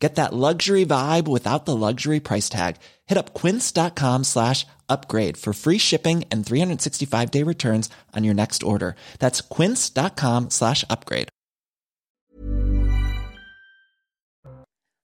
Get 0.00 0.14
that 0.14 0.32
luxury 0.32 0.86
vibe 0.86 1.28
without 1.28 1.66
the 1.66 1.76
luxury 1.76 2.20
price 2.20 2.48
tag. 2.48 2.76
Hit 3.06 3.18
up 3.18 3.34
quince.com 3.34 4.24
slash 4.24 4.66
upgrade 4.88 5.36
for 5.36 5.52
free 5.52 5.78
shipping 5.78 6.24
and 6.32 6.44
365 6.44 7.30
day 7.30 7.44
returns 7.44 7.90
on 8.16 8.24
your 8.24 8.34
next 8.34 8.62
order. 8.62 8.96
That's 9.18 9.42
quince.com 9.42 10.50
slash 10.50 10.84
upgrade. 10.88 11.28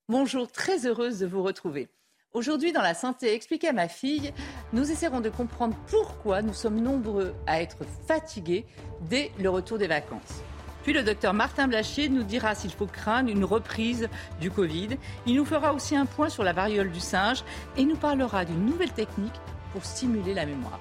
Bonjour, 0.09 0.49
très 0.49 0.85
heureuse 0.85 1.19
de 1.19 1.27
vous 1.27 1.43
retrouver. 1.43 1.89
Aujourd'hui, 2.33 2.71
dans 2.71 2.81
La 2.81 2.93
Santé 2.93 3.33
expliquée 3.33 3.67
à 3.67 3.73
ma 3.73 3.89
fille, 3.89 4.31
nous 4.71 4.89
essaierons 4.89 5.19
de 5.19 5.29
comprendre 5.29 5.75
pourquoi 5.87 6.41
nous 6.41 6.53
sommes 6.53 6.79
nombreux 6.79 7.35
à 7.45 7.61
être 7.61 7.79
fatigués 8.07 8.65
dès 9.09 9.31
le 9.37 9.49
retour 9.49 9.77
des 9.77 9.87
vacances. 9.87 10.41
Puis 10.87 10.93
le 10.93 11.03
docteur 11.03 11.33
Martin 11.33 11.67
Blachier 11.67 12.07
nous 12.07 12.23
dira 12.23 12.55
s'il 12.55 12.71
faut 12.71 12.85
craindre 12.85 13.29
une 13.29 13.43
reprise 13.43 14.07
du 14.39 14.49
Covid. 14.49 14.97
Il 15.25 15.35
nous 15.35 15.43
fera 15.43 15.73
aussi 15.73 15.97
un 15.97 16.05
point 16.05 16.29
sur 16.29 16.45
la 16.45 16.53
variole 16.53 16.93
du 16.93 17.01
singe 17.01 17.43
et 17.75 17.83
nous 17.83 17.97
parlera 17.97 18.45
d'une 18.45 18.65
nouvelle 18.65 18.93
technique 18.93 19.35
pour 19.73 19.83
stimuler 19.83 20.33
la 20.33 20.45
mémoire. 20.45 20.79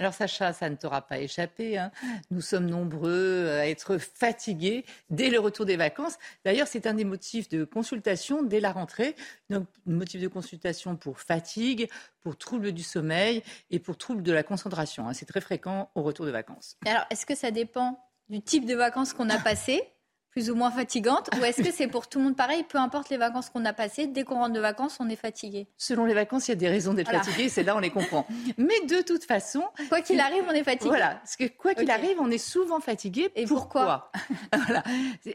Alors 0.00 0.14
Sacha, 0.14 0.54
ça 0.54 0.70
ne 0.70 0.76
t'aura 0.76 1.02
pas 1.02 1.18
échappé. 1.18 1.76
Hein. 1.76 1.92
Nous 2.30 2.40
sommes 2.40 2.64
nombreux 2.64 3.50
à 3.50 3.68
être 3.68 3.98
fatigués 3.98 4.86
dès 5.10 5.28
le 5.28 5.38
retour 5.38 5.66
des 5.66 5.76
vacances. 5.76 6.16
D'ailleurs, 6.42 6.66
c'est 6.66 6.86
un 6.86 6.94
des 6.94 7.04
motifs 7.04 7.50
de 7.50 7.64
consultation 7.64 8.42
dès 8.42 8.60
la 8.60 8.72
rentrée. 8.72 9.14
Donc, 9.50 9.66
motif 9.84 10.22
de 10.22 10.28
consultation 10.28 10.96
pour 10.96 11.20
fatigue, 11.20 11.90
pour 12.22 12.38
troubles 12.38 12.72
du 12.72 12.82
sommeil 12.82 13.42
et 13.70 13.78
pour 13.78 13.98
troubles 13.98 14.22
de 14.22 14.32
la 14.32 14.42
concentration. 14.42 15.06
Hein. 15.06 15.12
C'est 15.12 15.26
très 15.26 15.42
fréquent 15.42 15.90
au 15.94 16.02
retour 16.02 16.24
de 16.24 16.30
vacances. 16.30 16.78
Alors, 16.86 17.04
est-ce 17.10 17.26
que 17.26 17.34
ça 17.34 17.50
dépend 17.50 18.02
du 18.30 18.40
type 18.40 18.64
de 18.64 18.74
vacances 18.74 19.12
qu'on 19.12 19.28
a 19.28 19.36
passées? 19.38 19.82
Plus 20.30 20.50
ou 20.50 20.54
moins 20.54 20.70
fatigante 20.70 21.30
Ou 21.38 21.44
est-ce 21.44 21.62
que 21.62 21.72
c'est 21.72 21.88
pour 21.88 22.08
tout 22.08 22.18
le 22.18 22.24
monde 22.24 22.36
pareil 22.36 22.64
Peu 22.68 22.78
importe 22.78 23.10
les 23.10 23.16
vacances 23.16 23.50
qu'on 23.50 23.64
a 23.64 23.72
passées, 23.72 24.06
dès 24.06 24.24
qu'on 24.24 24.36
rentre 24.36 24.52
de 24.52 24.60
vacances, 24.60 24.98
on 25.00 25.08
est 25.08 25.16
fatigué. 25.16 25.68
Selon 25.76 26.04
les 26.04 26.14
vacances, 26.14 26.48
il 26.48 26.52
y 26.52 26.54
a 26.54 26.56
des 26.56 26.68
raisons 26.68 26.94
d'être 26.94 27.10
fatigué, 27.10 27.48
c'est 27.48 27.62
là 27.62 27.76
on 27.76 27.80
les 27.80 27.90
comprend. 27.90 28.26
Mais 28.56 28.80
de 28.86 29.02
toute 29.02 29.24
façon. 29.24 29.64
Quoi 29.88 30.00
qu'il 30.00 30.20
arrive, 30.20 30.44
on 30.48 30.52
est 30.52 30.64
fatigué. 30.64 30.88
Voilà, 30.88 31.16
parce 31.16 31.36
que 31.36 31.48
quoi 31.48 31.74
qu'il 31.74 31.90
arrive, 31.90 32.16
on 32.20 32.30
est 32.30 32.38
souvent 32.38 32.80
fatigué. 32.80 33.30
Et 33.34 33.46
pourquoi, 33.46 34.10
voilà. 34.66 34.82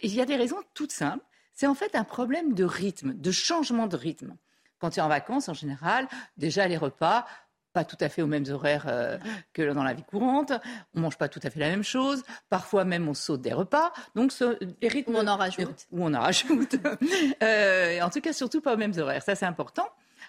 Il 0.02 0.14
y 0.14 0.22
a 0.22 0.26
des 0.26 0.36
raisons 0.36 0.58
toutes 0.74 0.92
simples. 0.92 1.24
C'est 1.54 1.68
en 1.68 1.76
fait 1.76 1.96
un 1.96 2.04
problème 2.04 2.54
de 2.54 2.66
rythme, 2.66 3.14
de 3.14 3.32
changement 3.32 3.88
de 3.88 3.96
rythme. 3.96 4.36
Quand 4.80 4.90
tu 4.90 5.00
es 5.00 5.02
en 5.02 5.08
vacances, 5.08 5.48
en 5.48 5.54
général, 5.54 6.08
déjà 6.38 6.68
les 6.68 6.76
repas, 6.76 7.26
pas 7.76 7.84
tout 7.84 7.98
à 8.00 8.08
fait 8.08 8.22
aux 8.22 8.28
mêmes 8.28 8.46
horaires 8.50 8.86
euh, 8.88 9.18
que 9.52 9.74
dans 9.74 9.84
la 9.84 9.94
vie 9.94 10.04
courante. 10.04 10.54
On 10.96 11.02
mange 11.02 11.18
pas 11.18 11.28
tout 11.28 11.42
à 11.44 11.50
fait 11.50 11.60
la 11.60 11.68
même 11.68 11.84
chose. 11.84 12.24
Parfois 12.50 12.86
même 12.86 13.10
on 13.10 13.14
saute 13.14 13.42
des 13.42 13.52
repas. 13.52 13.92
Donc 14.16 14.32
les 14.82 14.88
rythmes. 14.88 15.14
Ou 15.14 15.18
on 15.18 15.28
en 15.28 15.36
rajoute. 15.36 15.86
Ou 15.92 16.06
on 16.06 16.14
en 16.14 16.22
rajoute. 16.22 16.78
euh, 17.44 18.00
en 18.00 18.10
tout 18.10 18.22
cas, 18.22 18.32
surtout 18.32 18.62
pas 18.62 18.76
aux 18.76 18.78
mêmes 18.78 18.98
horaires. 18.98 19.22
Ça 19.22 19.36
c'est 19.36 19.46
important. 19.46 19.88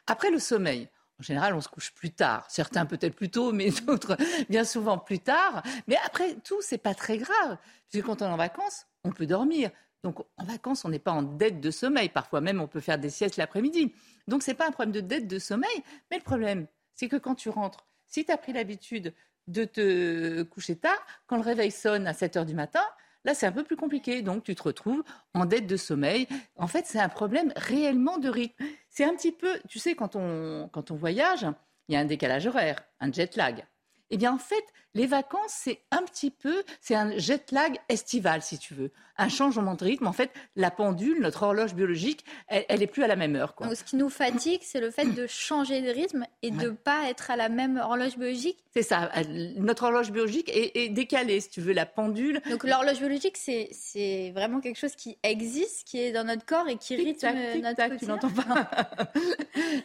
Après 0.09 0.31
le 0.31 0.41
sommeil. 0.41 0.89
En 1.21 1.23
général, 1.23 1.55
on 1.55 1.61
se 1.61 1.69
couche 1.69 1.95
plus 1.95 2.11
tard. 2.11 2.45
Certains 2.49 2.85
peut-être 2.85 3.15
plus 3.15 3.31
tôt, 3.31 3.53
mais 3.53 3.71
d'autres 3.87 4.17
bien 4.51 4.65
souvent 4.65 4.99
plus 4.99 5.21
tard. 5.21 5.63
Mais 5.87 5.97
après 6.05 6.35
tout, 6.45 6.61
c'est 6.61 6.79
pas 6.79 6.95
très 6.95 7.17
grave. 7.17 7.59
Puisque 7.89 8.05
quand 8.05 8.23
on 8.23 8.27
est 8.27 8.29
en 8.29 8.37
vacances, 8.37 8.87
on 9.05 9.13
peut 9.13 9.27
dormir. 9.27 9.71
Donc 10.03 10.19
en 10.37 10.45
vacances, 10.45 10.85
on 10.85 10.89
n'est 10.89 10.99
pas 10.99 11.13
en 11.13 11.23
dette 11.23 11.61
de 11.61 11.71
sommeil. 11.71 12.09
Parfois 12.09 12.41
même, 12.41 12.61
on 12.61 12.67
peut 12.67 12.81
faire 12.81 12.99
des 12.99 13.11
siestes 13.11 13.37
l'après-midi. 13.37 13.95
Donc 14.27 14.43
c'est 14.43 14.55
pas 14.55 14.67
un 14.67 14.73
problème 14.73 14.93
de 14.93 15.01
dette 15.01 15.29
de 15.29 15.39
sommeil. 15.39 15.83
Mais 16.11 16.19
le 16.19 16.25
problème, 16.25 16.67
c'est 16.97 17.09
que 17.09 17.17
quand 17.17 17.35
tu 17.35 17.49
rentres, 17.49 17.87
si 18.09 18.25
tu 18.25 18.33
as 18.33 18.37
pris 18.37 18.53
l'habitude 18.53 19.15
de 19.47 19.65
te 19.65 20.43
coucher 20.43 20.77
tard, 20.77 20.99
quand 21.27 21.37
le 21.37 21.43
réveil 21.43 21.71
sonne 21.71 22.07
à 22.07 22.15
7 22.15 22.37
heures 22.39 22.47
du 22.47 22.55
matin, 22.55 22.83
là, 23.25 23.35
c'est 23.35 23.47
un 23.47 23.53
peu 23.53 23.65
plus 23.65 23.77
compliqué. 23.77 24.23
Donc, 24.23 24.45
tu 24.45 24.55
te 24.55 24.63
retrouves 24.63 25.05
en 25.35 25.45
dette 25.45 25.67
de 25.67 25.77
sommeil. 25.77 26.27
En 26.57 26.67
fait, 26.67 26.87
c'est 26.87 26.99
un 26.99 27.09
problème 27.09 27.53
réellement 27.57 28.19
de 28.19 28.29
rythme. 28.29 28.65
C'est 28.89 29.05
un 29.05 29.15
petit 29.15 29.33
peu, 29.33 29.59
tu 29.69 29.79
sais, 29.79 29.95
quand 29.95 30.17
on, 30.17 30.69
quand 30.73 30.91
on 30.91 30.97
voyage, 30.97 31.47
il 31.89 31.95
y 31.95 31.97
a 31.97 32.01
un 32.01 32.05
décalage 32.05 32.47
horaire, 32.47 32.83
un 33.01 33.13
jet 33.13 33.37
lag. 33.37 33.65
Eh 34.11 34.17
bien, 34.17 34.33
en 34.33 34.39
fait, 34.39 34.65
les 34.97 35.07
vacances, 35.07 35.53
c'est 35.53 35.81
un 35.91 36.03
petit 36.03 36.31
peu, 36.31 36.65
c'est 36.81 36.95
un 36.95 37.17
jet 37.19 37.53
lag 37.53 37.77
estival, 37.91 38.41
si 38.41 38.59
tu 38.59 38.73
veux. 38.75 38.91
Un 39.19 39.29
changement 39.29 39.75
de 39.75 39.85
rythme. 39.85 40.07
En 40.07 40.13
fait, 40.13 40.31
la 40.57 40.71
pendule, 40.71 41.21
notre 41.21 41.43
horloge 41.43 41.75
biologique, 41.75 42.25
elle, 42.49 42.81
n'est 42.81 42.87
plus 42.87 43.03
à 43.03 43.07
la 43.07 43.17
même 43.17 43.35
heure. 43.35 43.55
ce 43.75 43.85
qui 43.85 43.97
nous 43.97 44.11
fatigue, 44.11 44.61
c'est 44.63 44.81
le 44.81 44.91
fait 44.91 45.07
de 45.07 45.27
changer 45.27 45.81
de 45.81 45.91
rythme 45.91 46.25
et 46.43 46.51
de 46.51 46.67
ne 46.67 46.71
pas 46.71 47.09
être 47.09 47.31
à 47.31 47.37
la 47.37 47.49
même 47.49 47.79
horloge 47.79 48.17
biologique. 48.17 48.59
C'est 48.75 48.83
ça. 48.83 49.11
Notre 49.57 49.85
horloge 49.85 50.13
biologique 50.13 50.51
est, 50.53 50.91
décalée, 50.91 51.41
si 51.41 51.49
tu 51.49 51.61
veux, 51.63 51.73
la 51.73 51.87
pendule. 51.87 52.43
Donc, 52.51 52.65
l'horloge 52.65 52.99
biologique, 52.99 53.37
c'est 53.39 54.33
vraiment 54.35 54.61
quelque 54.61 54.79
chose 54.79 54.95
qui 54.97 55.17
existe, 55.23 55.87
qui 55.87 56.01
est 56.01 56.13
dans 56.13 56.25
notre 56.25 56.45
corps 56.45 56.69
et 56.69 56.77
qui 56.77 56.97
rythme 56.97 57.27
notre 57.63 57.89
quotidien. 57.89 57.97
Tu 57.97 58.07
n'entends 58.07 58.31
pas 58.31 58.71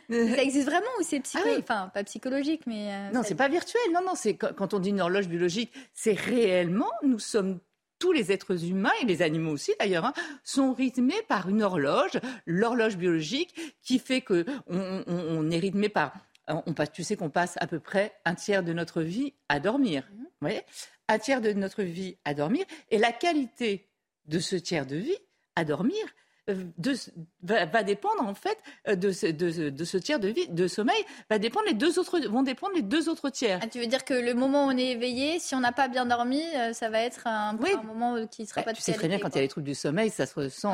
Ça 0.09 0.43
existe 0.43 0.67
vraiment 0.67 0.87
ou 0.99 1.03
c'est 1.03 1.19
psychologique 1.21 1.65
ah 1.69 1.73
Enfin, 1.73 1.91
pas 1.93 2.03
psychologique, 2.03 2.63
mais... 2.65 2.89
Euh, 2.91 3.11
non, 3.13 3.21
c'est 3.23 3.35
pas 3.35 3.47
virtuel. 3.47 3.81
Non, 3.93 4.01
non, 4.05 4.13
c'est 4.15 4.35
quand 4.35 4.73
on 4.73 4.79
dit 4.79 4.89
une 4.89 5.00
horloge 5.01 5.27
biologique, 5.27 5.73
c'est 5.93 6.13
réellement, 6.13 6.91
nous 7.03 7.19
sommes 7.19 7.59
tous 7.99 8.11
les 8.11 8.31
êtres 8.31 8.65
humains 8.65 8.91
et 9.01 9.05
les 9.05 9.21
animaux 9.21 9.51
aussi 9.51 9.73
d'ailleurs 9.79 10.05
hein, 10.05 10.13
sont 10.43 10.73
rythmés 10.73 11.21
par 11.27 11.47
une 11.47 11.61
horloge, 11.61 12.19
l'horloge 12.47 12.97
biologique 12.97 13.53
qui 13.83 13.99
fait 13.99 14.21
que 14.21 14.43
on, 14.67 15.51
est 15.51 15.59
rythmé 15.59 15.87
par 15.87 16.13
on 16.47 16.73
passe, 16.73 16.91
tu 16.91 17.03
sais 17.03 17.15
qu'on 17.15 17.29
passe 17.29 17.57
à 17.61 17.67
peu 17.67 17.79
près 17.79 18.13
un 18.25 18.33
tiers 18.33 18.63
de 18.63 18.73
notre 18.73 19.03
vie 19.03 19.35
à 19.47 19.59
dormir. 19.59 20.09
Mmh. 20.11 20.17
Vous 20.17 20.29
voyez? 20.41 20.61
Un 21.07 21.19
tiers 21.19 21.41
de 21.41 21.53
notre 21.53 21.83
vie 21.83 22.17
à 22.25 22.33
dormir 22.33 22.65
et 22.89 22.97
la 22.97 23.11
qualité 23.11 23.87
de 24.25 24.39
ce 24.39 24.55
tiers 24.55 24.87
de 24.87 24.95
vie 24.95 25.17
à 25.55 25.63
dormir, 25.63 26.03
de, 26.47 26.95
va, 27.43 27.83
dépendre 27.83 28.23
en 28.23 28.33
fait 28.33 28.57
euh, 28.87 28.95
de 28.95 29.11
ce, 29.11 29.27
de, 29.27 29.83
ce, 29.83 29.97
tiers 29.97 30.19
de 30.19 30.27
vie, 30.27 30.47
de 30.47 30.67
sommeil, 30.67 31.03
va 31.29 31.39
dépendre 31.39 31.67
les 31.67 31.73
deux 31.73 31.99
autres, 31.99 32.19
vont 32.27 32.43
dépendre 32.43 32.73
les 32.75 32.81
deux 32.81 33.09
autres 33.09 33.29
tiers. 33.29 33.59
Ah, 33.61 33.67
tu 33.67 33.79
veux 33.79 33.87
dire 33.87 34.03
que 34.03 34.13
le 34.13 34.33
moment 34.33 34.65
où 34.65 34.69
on 34.69 34.77
est 34.77 34.91
éveillé, 34.91 35.39
si 35.39 35.55
on 35.55 35.59
n'a 35.59 35.71
pas 35.71 35.87
bien 35.87 36.05
dormi, 36.05 36.41
euh, 36.55 36.73
ça 36.73 36.89
va 36.89 36.99
être 37.01 37.27
un, 37.27 37.53
moment 37.83 38.25
qui 38.27 38.45
sera 38.45 38.63
pas 38.63 38.73
Tu 38.73 38.81
sais 38.81 38.93
très 38.93 39.07
bien 39.07 39.19
quand 39.19 39.29
il 39.29 39.35
y 39.35 39.39
a 39.39 39.41
les 39.41 39.47
troubles 39.47 39.67
du 39.67 39.75
sommeil, 39.75 40.09
ça 40.09 40.25
se 40.25 40.35
ressent 40.35 40.73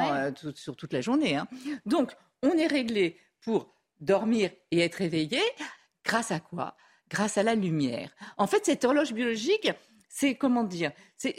sur 0.55 0.75
toute 0.75 0.93
la 0.93 1.01
journée. 1.01 1.35
Hein. 1.35 1.47
Donc, 1.85 2.15
on 2.43 2.51
est 2.51 2.67
réglé 2.67 3.17
pour 3.41 3.73
dormir 3.99 4.51
et 4.71 4.79
être 4.79 5.01
éveillé 5.01 5.41
grâce 6.05 6.31
à 6.31 6.39
quoi? 6.39 6.75
Grâce 7.09 7.37
à 7.37 7.43
la 7.43 7.55
lumière. 7.55 8.09
En 8.37 8.47
fait, 8.47 8.65
cette 8.65 8.83
horloge 8.83 9.13
biologique, 9.13 9.71
c'est 10.09 10.35
comment 10.35 10.63
dire 10.63 10.91
c'est, 11.17 11.35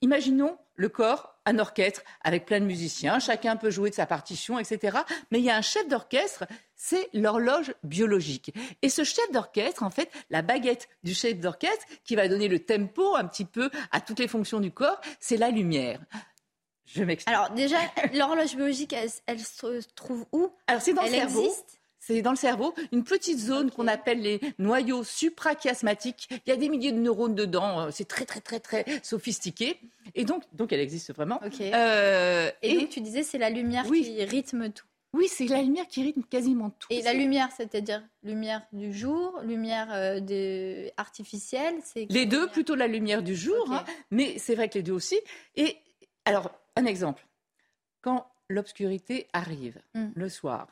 Imaginons 0.00 0.58
le 0.74 0.88
corps 0.88 1.33
un 1.46 1.58
orchestre 1.58 2.02
avec 2.22 2.46
plein 2.46 2.60
de 2.60 2.64
musiciens, 2.64 3.18
chacun 3.18 3.56
peut 3.56 3.70
jouer 3.70 3.90
de 3.90 3.94
sa 3.94 4.06
partition, 4.06 4.58
etc. 4.58 4.98
Mais 5.30 5.38
il 5.38 5.44
y 5.44 5.50
a 5.50 5.56
un 5.56 5.62
chef 5.62 5.86
d'orchestre, 5.88 6.44
c'est 6.74 7.08
l'horloge 7.12 7.74
biologique. 7.82 8.54
Et 8.82 8.88
ce 8.88 9.04
chef 9.04 9.30
d'orchestre, 9.32 9.82
en 9.82 9.90
fait, 9.90 10.10
la 10.30 10.42
baguette 10.42 10.88
du 11.02 11.14
chef 11.14 11.38
d'orchestre 11.38 11.84
qui 12.04 12.16
va 12.16 12.28
donner 12.28 12.48
le 12.48 12.60
tempo 12.60 13.14
un 13.14 13.26
petit 13.26 13.44
peu 13.44 13.70
à 13.92 14.00
toutes 14.00 14.18
les 14.18 14.28
fonctions 14.28 14.60
du 14.60 14.70
corps, 14.70 15.00
c'est 15.20 15.36
la 15.36 15.50
lumière. 15.50 16.00
Je 16.86 17.02
m'explique. 17.02 17.34
Alors 17.34 17.50
déjà, 17.50 17.78
l'horloge 18.12 18.54
biologique, 18.54 18.94
elle, 19.26 19.40
se 19.40 19.88
trouve 19.94 20.26
où? 20.32 20.50
Alors 20.66 20.82
c'est 20.82 20.92
dans 20.92 21.02
le 21.02 21.08
cerveau. 21.08 21.44
Existe? 21.44 21.80
C'est 22.06 22.20
dans 22.20 22.30
le 22.30 22.36
cerveau, 22.36 22.74
une 22.92 23.02
petite 23.02 23.38
zone 23.38 23.70
qu'on 23.70 23.88
appelle 23.88 24.20
les 24.20 24.40
noyaux 24.58 25.04
suprachiasmatiques. 25.04 26.28
Il 26.30 26.50
y 26.50 26.52
a 26.52 26.56
des 26.56 26.68
milliers 26.68 26.92
de 26.92 26.98
neurones 26.98 27.34
dedans. 27.34 27.80
Euh, 27.80 27.88
c'est 27.90 28.06
très, 28.06 28.26
très, 28.26 28.40
très, 28.40 28.60
très 28.60 28.84
sophistiqué. 29.02 29.80
Et 30.14 30.24
donc, 30.24 30.42
donc 30.52 30.72
elle 30.72 30.80
existe 30.80 31.14
vraiment. 31.14 31.40
Euh, 31.60 32.50
et, 32.62 32.78
donc, 32.78 32.88
tu 32.90 33.00
disais, 33.00 33.22
c'est 33.22 33.38
la 33.38 33.48
lumière 33.48 33.84
qui 33.84 34.24
rythme 34.24 34.70
tout. 34.70 34.84
Oui, 35.14 35.28
c'est 35.28 35.46
la 35.46 35.62
lumière 35.62 35.86
qui 35.86 36.02
rythme 36.02 36.22
quasiment 36.28 36.70
tout. 36.70 36.88
Et 36.90 37.00
la 37.00 37.14
lumière, 37.14 37.48
c'est-à-dire 37.56 38.02
lumière 38.22 38.66
du 38.72 38.92
jour, 38.92 39.40
lumière 39.44 39.88
euh, 39.92 40.88
artificielle 40.96 41.76
c'est 41.84 42.06
Les 42.10 42.26
deux, 42.26 42.48
plutôt 42.48 42.74
la 42.74 42.88
lumière 42.88 43.22
du 43.22 43.36
jour, 43.36 43.64
hein. 43.70 43.84
mais 44.10 44.38
c'est 44.38 44.56
vrai 44.56 44.68
que 44.68 44.74
les 44.74 44.82
deux 44.82 44.92
aussi. 44.92 45.18
Et 45.54 45.76
alors, 46.24 46.50
un 46.76 46.84
exemple. 46.84 47.24
Quand 48.02 48.26
l'obscurité 48.50 49.28
arrive 49.32 49.80
hmm. 49.94 50.08
le 50.14 50.28
soir, 50.28 50.68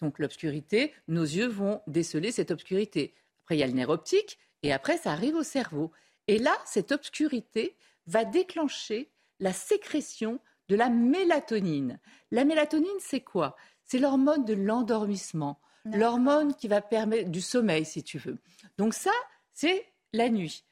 donc 0.00 0.18
l'obscurité, 0.18 0.92
nos 1.08 1.22
yeux 1.22 1.46
vont 1.46 1.80
déceler 1.86 2.32
cette 2.32 2.50
obscurité. 2.50 3.14
Après, 3.44 3.56
il 3.56 3.60
y 3.60 3.62
a 3.62 3.66
le 3.66 3.72
nerf 3.72 3.90
optique 3.90 4.38
et 4.62 4.72
après, 4.72 4.98
ça 4.98 5.12
arrive 5.12 5.36
au 5.36 5.42
cerveau. 5.42 5.92
Et 6.26 6.38
là, 6.38 6.56
cette 6.64 6.92
obscurité 6.92 7.76
va 8.06 8.24
déclencher 8.24 9.10
la 9.40 9.52
sécrétion 9.52 10.40
de 10.68 10.76
la 10.76 10.88
mélatonine. 10.88 12.00
La 12.30 12.44
mélatonine, 12.44 12.88
c'est 12.98 13.20
quoi? 13.20 13.56
C'est 13.84 13.98
l'hormone 13.98 14.44
de 14.44 14.54
l'endormissement, 14.54 15.60
l'hormone 15.84 16.54
qui 16.54 16.66
va 16.66 16.80
permettre 16.80 17.30
du 17.30 17.40
sommeil, 17.40 17.84
si 17.84 18.02
tu 18.02 18.18
veux. 18.18 18.38
Donc 18.78 18.94
ça, 18.94 19.12
c'est 19.52 19.86
la 20.12 20.28
nuit. 20.28 20.64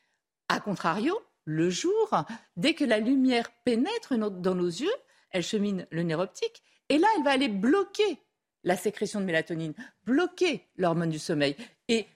A 0.48 0.58
contrario, 0.58 1.18
le 1.44 1.70
jour, 1.70 2.24
dès 2.56 2.74
que 2.74 2.84
la 2.84 2.98
lumière 2.98 3.52
pénètre 3.64 4.14
dans 4.18 4.54
nos 4.54 4.66
yeux, 4.66 4.94
elle 5.30 5.44
chemine 5.44 5.86
le 5.90 6.02
nerf 6.02 6.18
optique, 6.18 6.62
et 6.88 6.98
là, 6.98 7.06
elle 7.16 7.24
va 7.24 7.30
aller 7.30 7.48
bloquer 7.48 8.18
la 8.64 8.76
sécrétion 8.76 9.20
de 9.20 9.24
mélatonine, 9.24 9.74
bloquer 10.04 10.66
l'hormone 10.76 11.10
du 11.10 11.18
sommeil. 11.18 11.56
Et 11.88 12.06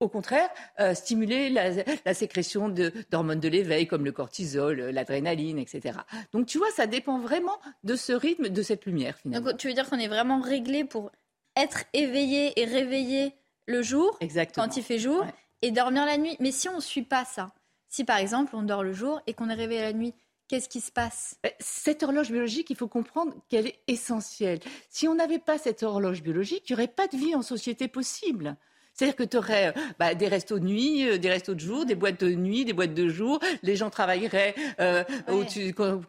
au 0.00 0.08
contraire, 0.08 0.50
euh, 0.80 0.94
stimuler 0.94 1.50
la, 1.50 2.14
sécrétion 2.14 2.68
d'hormones 3.10 3.40
de, 3.40 3.48
l'éveil 3.48 3.86
comme 3.86 4.04
le 4.04 4.12
cortisol, 4.12 4.80
l'adrénaline, 4.90 5.58
etc. 5.58 5.98
Donc 6.32 6.46
tu 6.46 6.58
vois, 6.58 6.70
ça 6.72 6.86
dépend 6.86 7.18
vraiment 7.18 7.58
de 7.84 7.96
ce 7.96 8.12
rythme, 8.12 8.48
de 8.48 8.62
cette 8.62 8.86
lumière 8.86 9.16
finalement. 9.16 9.50
Donc 9.50 9.58
tu 9.58 9.68
veux 9.68 9.74
dire 9.74 9.88
qu'on 9.88 9.98
est 9.98 10.08
vraiment 10.08 10.40
réglé 10.40 10.84
pour 10.84 11.12
être 11.56 11.84
éveillé 11.92 12.60
et 12.60 12.64
réveillé 12.64 13.34
le 13.66 13.82
jour, 13.82 14.18
quand 14.54 14.76
il 14.76 14.82
fait 14.82 14.98
jour, 14.98 15.24
et 15.62 15.70
dormir 15.70 16.04
la 16.04 16.18
nuit? 16.18 16.36
Mais 16.40 16.52
si 16.52 16.68
on 16.68 16.76
ne 16.76 16.80
suit 16.80 17.02
pas 17.02 17.24
ça, 17.24 17.52
si 17.88 18.04
par 18.04 18.18
exemple 18.18 18.54
on 18.56 18.62
dort 18.62 18.82
le 18.82 18.92
jour 18.92 19.20
et 19.26 19.32
qu'on 19.32 19.48
est 19.48 19.54
réveillé 19.54 19.80
la 19.80 19.92
nuit, 19.92 20.12
Qu'est-ce 20.54 20.68
qui 20.68 20.80
se 20.80 20.92
passe? 20.92 21.36
Euh, 21.44 21.48
Cette 21.58 22.04
horloge 22.04 22.30
biologique, 22.30 22.70
il 22.70 22.76
faut 22.76 22.86
comprendre 22.86 23.34
qu'elle 23.48 23.66
est 23.66 23.80
essentielle. 23.88 24.60
Si 24.88 25.08
on 25.08 25.16
n'avait 25.16 25.40
pas 25.40 25.58
cette 25.58 25.82
horloge 25.82 26.22
biologique, 26.22 26.70
il 26.70 26.74
n'y 26.74 26.80
aurait 26.80 26.86
pas 26.86 27.08
de 27.08 27.16
vie 27.16 27.34
en 27.34 27.42
société 27.42 27.88
possible. 27.88 28.56
C'est-à-dire 28.92 29.16
que 29.16 29.24
tu 29.24 29.36
aurais 29.36 29.70
euh, 29.76 29.80
bah, 29.98 30.14
des 30.14 30.28
restos 30.28 30.60
de 30.60 30.64
nuit, 30.64 31.08
euh, 31.08 31.18
des 31.18 31.28
restos 31.28 31.54
de 31.54 31.58
jour, 31.58 31.86
des 31.86 31.96
boîtes 31.96 32.20
de 32.20 32.28
nuit, 32.28 32.64
des 32.64 32.72
boîtes 32.72 32.94
de 32.94 33.08
jour. 33.08 33.40
Les 33.64 33.74
gens 33.74 33.90
travailleraient 33.90 34.54
euh, 34.78 35.02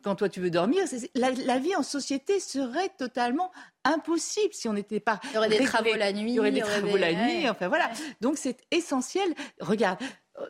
quand, 0.04 0.14
toi 0.14 0.30
tu 0.30 0.42
veux 0.42 0.52
dormir. 0.52 0.84
La, 1.16 1.58
vie 1.58 1.76
en 1.76 1.82
société 1.82 2.40
serait 2.40 2.90
totalement 3.00 3.52
impossible 3.84 4.54
si 4.54 4.70
on 4.70 4.74
n'était 4.74 5.00
pas. 5.00 5.20
Il 5.32 5.34
y 5.34 5.38
aurait 5.40 5.50
des 5.50 5.64
travaux 5.64 5.96
la 5.96 6.14
nuit. 6.14 6.34
Il 6.34 6.36
y 6.36 6.40
aurait 6.40 6.52
des 6.52 6.62
travaux 6.62 6.98
la 6.98 7.14
nuit. 7.14 7.50
Enfin 7.50 7.68
voilà. 7.68 7.90
Donc 8.22 8.38
c'est 8.38 8.58
essentiel. 8.70 9.34
Regarde, 9.60 9.98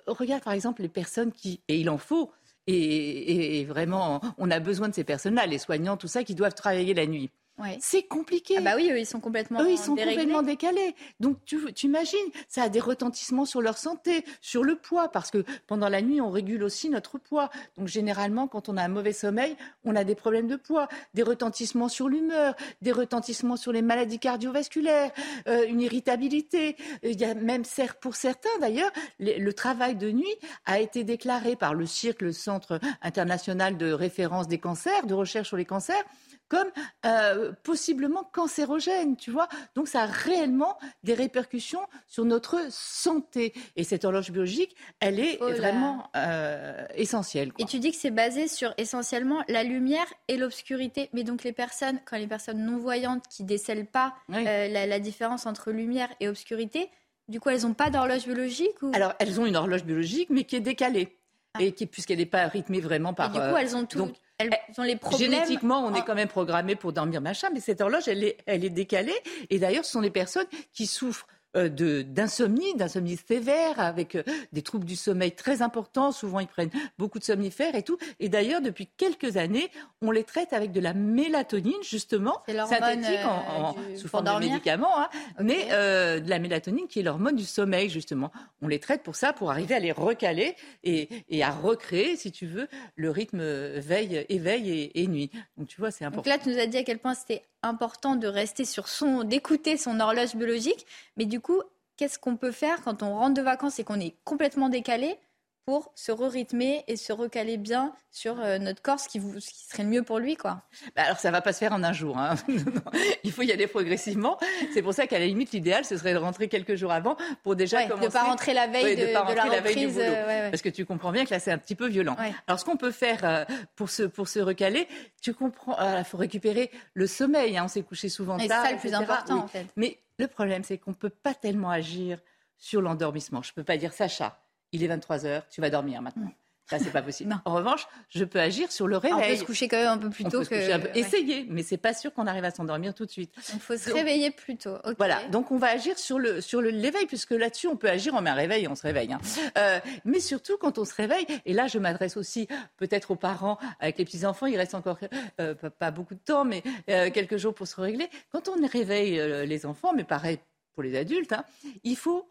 regarde 0.05 0.43
par 0.43 0.51
exemple 0.51 0.81
les 0.81 0.89
personnes 0.89 1.31
qui 1.31 1.61
et 1.69 1.79
il 1.79 1.89
en 1.89 1.97
faut. 1.97 2.29
Et 2.67 3.65
vraiment, 3.65 4.21
on 4.37 4.49
a 4.51 4.59
besoin 4.59 4.89
de 4.89 4.93
ces 4.95 5.03
personnes-là, 5.03 5.45
les 5.45 5.59
soignants, 5.59 5.97
tout 5.97 6.07
ça, 6.07 6.23
qui 6.23 6.35
doivent 6.35 6.55
travailler 6.55 6.93
la 6.93 7.05
nuit. 7.05 7.31
C'est 7.79 8.03
compliqué. 8.03 8.55
Ah 8.57 8.61
bah 8.61 8.73
oui, 8.75 8.89
eux, 8.91 8.99
ils 8.99 9.05
sont 9.05 9.19
complètement 9.19 9.61
Eux, 9.61 9.71
ils 9.71 9.77
sont 9.77 9.95
complètement 9.95 10.41
décalés. 10.41 10.95
Donc 11.19 11.37
tu, 11.45 11.73
tu, 11.73 11.85
imagines, 11.85 12.17
ça 12.49 12.63
a 12.63 12.69
des 12.69 12.79
retentissements 12.79 13.45
sur 13.45 13.61
leur 13.61 13.77
santé, 13.77 14.25
sur 14.41 14.63
le 14.63 14.75
poids, 14.75 15.09
parce 15.09 15.31
que 15.31 15.43
pendant 15.67 15.87
la 15.87 16.01
nuit, 16.01 16.19
on 16.19 16.29
régule 16.29 16.63
aussi 16.63 16.89
notre 16.89 17.17
poids. 17.17 17.49
Donc 17.77 17.87
généralement, 17.87 18.47
quand 18.47 18.67
on 18.67 18.77
a 18.77 18.83
un 18.83 18.89
mauvais 18.89 19.13
sommeil, 19.13 19.55
on 19.83 19.95
a 19.95 20.03
des 20.03 20.15
problèmes 20.15 20.47
de 20.47 20.57
poids, 20.57 20.87
des 21.13 21.23
retentissements 21.23 21.89
sur 21.89 22.09
l'humeur, 22.09 22.55
des 22.81 22.91
retentissements 22.91 23.57
sur 23.57 23.71
les 23.71 23.81
maladies 23.81 24.19
cardiovasculaires, 24.19 25.11
euh, 25.47 25.65
une 25.67 25.81
irritabilité. 25.81 26.75
Il 27.03 27.19
y 27.19 27.25
a 27.25 27.33
même 27.33 27.63
pour 28.01 28.15
certains 28.15 28.49
d'ailleurs, 28.59 28.91
le 29.19 29.51
travail 29.51 29.95
de 29.95 30.11
nuit 30.11 30.35
a 30.65 30.79
été 30.79 31.03
déclaré 31.03 31.55
par 31.55 31.73
le 31.73 31.85
CIRC, 31.85 32.21
le 32.21 32.31
Centre 32.31 32.79
international 33.01 33.77
de 33.77 33.91
référence 33.91 34.47
des 34.47 34.59
cancers, 34.59 35.05
de 35.05 35.13
recherche 35.13 35.49
sur 35.49 35.57
les 35.57 35.65
cancers, 35.65 36.03
comme 36.47 36.67
euh, 37.05 37.44
possiblement 37.63 38.23
cancérogène, 38.23 39.15
tu 39.15 39.31
vois. 39.31 39.47
Donc 39.75 39.87
ça 39.87 40.03
a 40.03 40.05
réellement 40.05 40.77
des 41.03 41.13
répercussions 41.13 41.81
sur 42.07 42.25
notre 42.25 42.59
santé. 42.69 43.53
Et 43.75 43.83
cette 43.83 44.05
horloge 44.05 44.31
biologique, 44.31 44.75
elle 44.99 45.19
est 45.19 45.37
oh 45.41 45.49
vraiment 45.49 46.09
euh, 46.15 46.85
essentielle. 46.95 47.51
Et 47.59 47.65
tu 47.65 47.79
dis 47.79 47.91
que 47.91 47.97
c'est 47.97 48.11
basé 48.11 48.47
sur 48.47 48.73
essentiellement 48.77 49.43
la 49.47 49.63
lumière 49.63 50.07
et 50.27 50.37
l'obscurité. 50.37 51.09
Mais 51.13 51.23
donc 51.23 51.43
les 51.43 51.53
personnes, 51.53 51.99
quand 52.05 52.17
les 52.17 52.27
personnes 52.27 52.63
non-voyantes 52.65 53.27
qui 53.29 53.43
décèlent 53.43 53.87
pas 53.87 54.15
euh, 54.31 54.67
la, 54.67 54.99
différence 54.99 55.45
entre 55.45 55.71
lumière 55.71 56.09
et 56.19 56.27
obscurité, 56.27 56.89
du 57.27 57.39
coup, 57.39 57.49
elles 57.49 57.63
n'ont 57.63 57.73
pas 57.73 57.89
d'horloge 57.89 58.25
biologique 58.25 58.81
ou... 58.81 58.91
Alors, 58.93 59.13
elles 59.19 59.39
ont 59.39 59.45
une 59.45 59.55
horloge 59.55 59.83
biologique, 59.83 60.29
mais 60.29 60.43
qui 60.43 60.55
est 60.55 60.61
décalée. 60.61 61.17
Ah. 61.55 61.63
Et 61.63 61.71
qui, 61.71 61.87
puisqu'elle 61.87 62.19
n'est 62.19 62.25
pas 62.25 62.47
rythmée 62.47 62.79
vraiment 62.79 63.13
par. 63.13 63.29
Et 63.29 63.39
du 63.39 63.39
coup, 63.39 63.57
elles 63.57 63.75
ont 63.75 63.85
tout. 63.85 64.11
Elles 64.37 64.51
ont 64.77 64.83
les 64.83 64.97
problèmes. 64.97 65.31
Génétiquement, 65.31 65.85
on 65.85 65.93
est 65.93 66.03
quand 66.03 66.15
même 66.15 66.27
programmé 66.27 66.75
pour 66.75 66.91
dormir 66.91 67.21
machin, 67.21 67.49
mais 67.53 67.61
cette 67.61 67.79
horloge, 67.81 68.07
elle 68.07 68.23
est, 68.23 68.37
elle 68.45 68.65
est 68.65 68.69
décalée. 68.69 69.15
Et 69.49 69.59
d'ailleurs, 69.59 69.85
ce 69.85 69.91
sont 69.93 70.01
les 70.01 70.09
personnes 70.09 70.47
qui 70.73 70.87
souffrent 70.87 71.27
d'insomnie, 71.55 72.75
d'insomnie 72.75 73.17
sévère, 73.17 73.79
avec 73.79 74.15
euh, 74.15 74.23
des 74.51 74.61
troubles 74.61 74.85
du 74.85 74.95
sommeil 74.95 75.31
très 75.31 75.61
importants. 75.61 76.11
Souvent, 76.11 76.39
ils 76.39 76.47
prennent 76.47 76.71
beaucoup 76.97 77.19
de 77.19 77.23
somnifères 77.23 77.75
et 77.75 77.83
tout. 77.83 77.97
Et 78.19 78.29
d'ailleurs, 78.29 78.61
depuis 78.61 78.87
quelques 78.97 79.37
années, 79.37 79.69
on 80.01 80.11
les 80.11 80.23
traite 80.23 80.53
avec 80.53 80.71
de 80.71 80.79
la 80.79 80.93
mélatonine, 80.93 81.73
justement, 81.81 82.41
synthétique, 82.47 83.25
en, 83.25 83.75
euh, 83.77 83.95
sous 83.95 84.07
forme 84.07 84.25
de 84.25 84.39
médicaments, 84.39 84.99
hein, 84.99 85.09
mais 85.39 85.65
de 85.65 86.29
la 86.29 86.39
mélatonine 86.39 86.87
qui 86.87 86.99
est 86.99 87.03
l'hormone 87.03 87.35
du 87.35 87.45
sommeil, 87.45 87.89
justement. 87.89 88.31
On 88.61 88.67
les 88.67 88.79
traite 88.79 89.03
pour 89.03 89.15
ça, 89.15 89.33
pour 89.33 89.51
arriver 89.51 89.75
à 89.75 89.79
les 89.79 89.91
recaler 89.91 90.55
et, 90.83 91.09
et 91.29 91.43
à 91.43 91.51
recréer, 91.51 92.15
si 92.15 92.31
tu 92.31 92.45
veux, 92.45 92.67
le 92.95 93.09
rythme 93.09 93.41
veille, 93.41 94.25
éveil 94.29 94.69
et, 94.71 95.01
et 95.01 95.07
nuit. 95.07 95.31
Donc, 95.57 95.67
tu 95.67 95.79
vois, 95.79 95.91
c'est 95.91 96.05
important. 96.05 96.29
Donc 96.29 96.37
là, 96.37 96.43
tu 96.43 96.49
nous 96.49 96.59
as 96.59 96.67
dit 96.67 96.77
à 96.77 96.83
quel 96.83 96.99
point 96.99 97.13
c'était 97.13 97.43
important 97.65 98.15
de 98.15 98.27
rester 98.27 98.65
sur 98.65 98.87
son, 98.87 99.23
d'écouter 99.23 99.77
son 99.77 99.99
horloge 99.99 100.35
biologique. 100.35 100.85
Mais 101.17 101.25
du 101.25 101.39
coup, 101.39 101.61
qu'est-ce 101.97 102.19
qu'on 102.19 102.37
peut 102.37 102.51
faire 102.51 102.81
quand 102.83 103.03
on 103.03 103.15
rentre 103.15 103.33
de 103.33 103.41
vacances 103.41 103.79
et 103.79 103.83
qu'on 103.83 103.99
est 103.99 104.15
complètement 104.23 104.69
décalé 104.69 105.17
pour 105.65 105.91
se 105.95 106.11
re-rythmer 106.11 106.83
et 106.87 106.95
se 106.95 107.11
recaler 107.11 107.57
bien 107.57 107.93
sur 108.11 108.39
euh, 108.39 108.59
notre 108.59 108.83
corps, 108.83 108.99
ce 108.99 109.09
qui, 109.09 109.17
vous, 109.17 109.39
ce 109.39 109.49
qui 109.49 109.65
serait 109.65 109.83
le 109.83 109.89
mieux 109.89 110.03
pour 110.03 110.19
lui, 110.19 110.35
quoi. 110.35 110.61
Bah 110.95 111.03
alors 111.05 111.17
ça 111.17 111.31
va 111.31 111.41
pas 111.41 111.53
se 111.53 111.57
faire 111.57 111.73
en 111.73 111.83
un 111.83 111.91
jour. 111.91 112.17
Hein. 112.17 112.35
Il 113.23 113.31
faut 113.31 113.41
y 113.41 113.51
aller 113.51 113.65
progressivement. 113.65 114.37
C'est 114.73 114.83
pour 114.83 114.93
ça 114.93 115.07
qu'à 115.07 115.17
la 115.17 115.25
limite, 115.25 115.51
l'idéal, 115.51 115.83
ce 115.83 115.97
serait 115.97 116.13
de 116.13 116.19
rentrer 116.19 116.47
quelques 116.47 116.75
jours 116.75 116.91
avant 116.91 117.17
pour 117.43 117.55
déjà 117.55 117.83
commencer. 117.87 118.01
De 118.01 118.05
ne 118.05 118.11
pas 118.11 118.23
rentrer 118.23 118.53
la 118.53 118.67
veille 118.67 118.95
de, 118.95 119.11
la 119.11 119.23
reprise. 119.23 119.99
Euh, 119.99 120.51
Parce 120.51 120.61
que 120.61 120.69
tu 120.69 120.85
comprends 120.85 121.11
bien 121.11 121.25
que 121.25 121.31
là, 121.31 121.39
c'est 121.39 121.51
un 121.51 121.57
petit 121.57 121.75
peu 121.75 121.87
violent. 121.87 122.15
Alors 122.47 122.59
ce 122.59 122.65
qu'on 122.65 122.77
peut 122.77 122.91
faire 122.91 123.19
euh, 123.23 123.43
pour, 123.75 123.89
se, 123.89 124.03
pour 124.03 124.27
se 124.27 124.39
recaler, 124.39 124.87
tu 125.21 125.33
comprends, 125.33 125.75
il 125.97 126.05
faut 126.05 126.17
récupérer 126.17 126.69
le 126.93 127.07
sommeil. 127.07 127.57
Hein. 127.57 127.63
On 127.65 127.69
s'est 127.69 127.81
couché 127.81 128.09
souvent 128.09 128.37
tard. 128.37 128.45
C'est 128.45 128.69
ça 128.69 128.71
le 128.71 128.79
plus 128.79 128.93
important, 128.93 129.39
en 129.39 129.47
fait. 129.47 129.65
Mais 129.75 129.97
le 130.19 130.27
problème, 130.27 130.63
c'est 130.63 130.77
qu'on 130.77 130.93
peut 130.93 131.09
pas 131.09 131.33
tellement 131.33 131.71
agir 131.71 132.19
sur 132.57 132.81
l'endormissement. 132.81 133.41
Je 133.41 133.53
peux 133.53 133.63
pas 133.63 133.77
dire, 133.77 133.93
Sacha, 133.93 134.39
il 134.75 134.83
est 134.83 134.87
23 134.87 135.25
heures, 135.25 135.47
tu 135.49 135.61
vas 135.61 135.69
dormir 135.69 136.01
maintenant. 136.01 136.31
Ça, 136.67 136.79
c'est 136.79 136.91
pas 136.91 137.03
possible. 137.03 137.35
En 137.45 137.53
revanche, 137.53 137.87
je 138.09 138.23
peux 138.23 138.39
agir 138.39 138.71
sur 138.71 138.87
le 138.87 138.97
réveil. 138.97 139.13
on 139.13 139.29
peut 139.29 139.35
se 139.35 139.43
coucher 139.43 139.67
quand 139.67 139.77
même 139.77 139.87
un 139.87 139.97
peu 139.99 140.09
plus 140.09 140.23
tôt 140.23 140.43
que. 140.43 140.97
Essayer, 140.97 141.45
mais 141.47 141.61
c'est 141.61 141.77
pas 141.77 141.93
sûr 141.93 142.11
qu'on 142.11 142.25
arrive 142.25 142.43
à 142.43 142.49
s'endormir 142.49 142.95
tout 142.95 143.05
de 143.05 143.11
suite. 143.11 143.31
Il 143.53 143.59
faut 143.59 143.77
se 143.77 143.93
réveiller 143.93 144.31
plus 144.31 144.57
tôt. 144.57 144.77
Voilà. 144.97 145.23
Donc 145.27 145.51
on 145.51 145.57
va 145.57 145.67
agir 145.67 145.99
sur 145.99 146.17
le 146.17 146.41
sur 146.41 146.61
le 146.61 146.71
l'éveil, 146.71 147.05
puisque 147.05 147.31
là-dessus 147.31 147.67
on 147.67 147.77
peut 147.77 147.89
agir. 147.89 148.15
On 148.15 148.21
met 148.21 148.31
un 148.31 148.35
réveil 148.35 148.63
et 148.63 148.67
on 148.67 148.73
se 148.73 148.81
réveille. 148.81 149.13
Hein. 149.13 149.19
Euh, 149.59 149.79
mais 150.05 150.19
surtout 150.19 150.57
quand 150.57 150.79
on 150.79 150.85
se 150.85 150.95
réveille. 150.95 151.27
Et 151.45 151.53
là, 151.53 151.67
je 151.67 151.77
m'adresse 151.77 152.17
aussi 152.17 152.47
peut-être 152.77 153.11
aux 153.11 153.15
parents 153.15 153.59
avec 153.79 153.99
les 153.99 154.05
petits 154.05 154.25
enfants. 154.25 154.47
Il 154.47 154.57
reste 154.57 154.73
encore 154.73 154.97
euh, 155.39 155.53
pas 155.53 155.91
beaucoup 155.91 156.15
de 156.15 156.19
temps, 156.19 156.45
mais 156.45 156.63
euh, 156.89 157.11
quelques 157.11 157.37
jours 157.37 157.53
pour 157.53 157.67
se 157.67 157.79
régler. 157.79 158.09
Quand 158.31 158.49
on 158.49 158.55
réveille 158.67 159.45
les 159.45 159.67
enfants, 159.67 159.93
mais 159.93 160.03
pareil 160.03 160.39
pour 160.73 160.81
les 160.81 160.97
adultes, 160.97 161.33
hein, 161.33 161.45
il 161.83 161.95
faut 161.95 162.27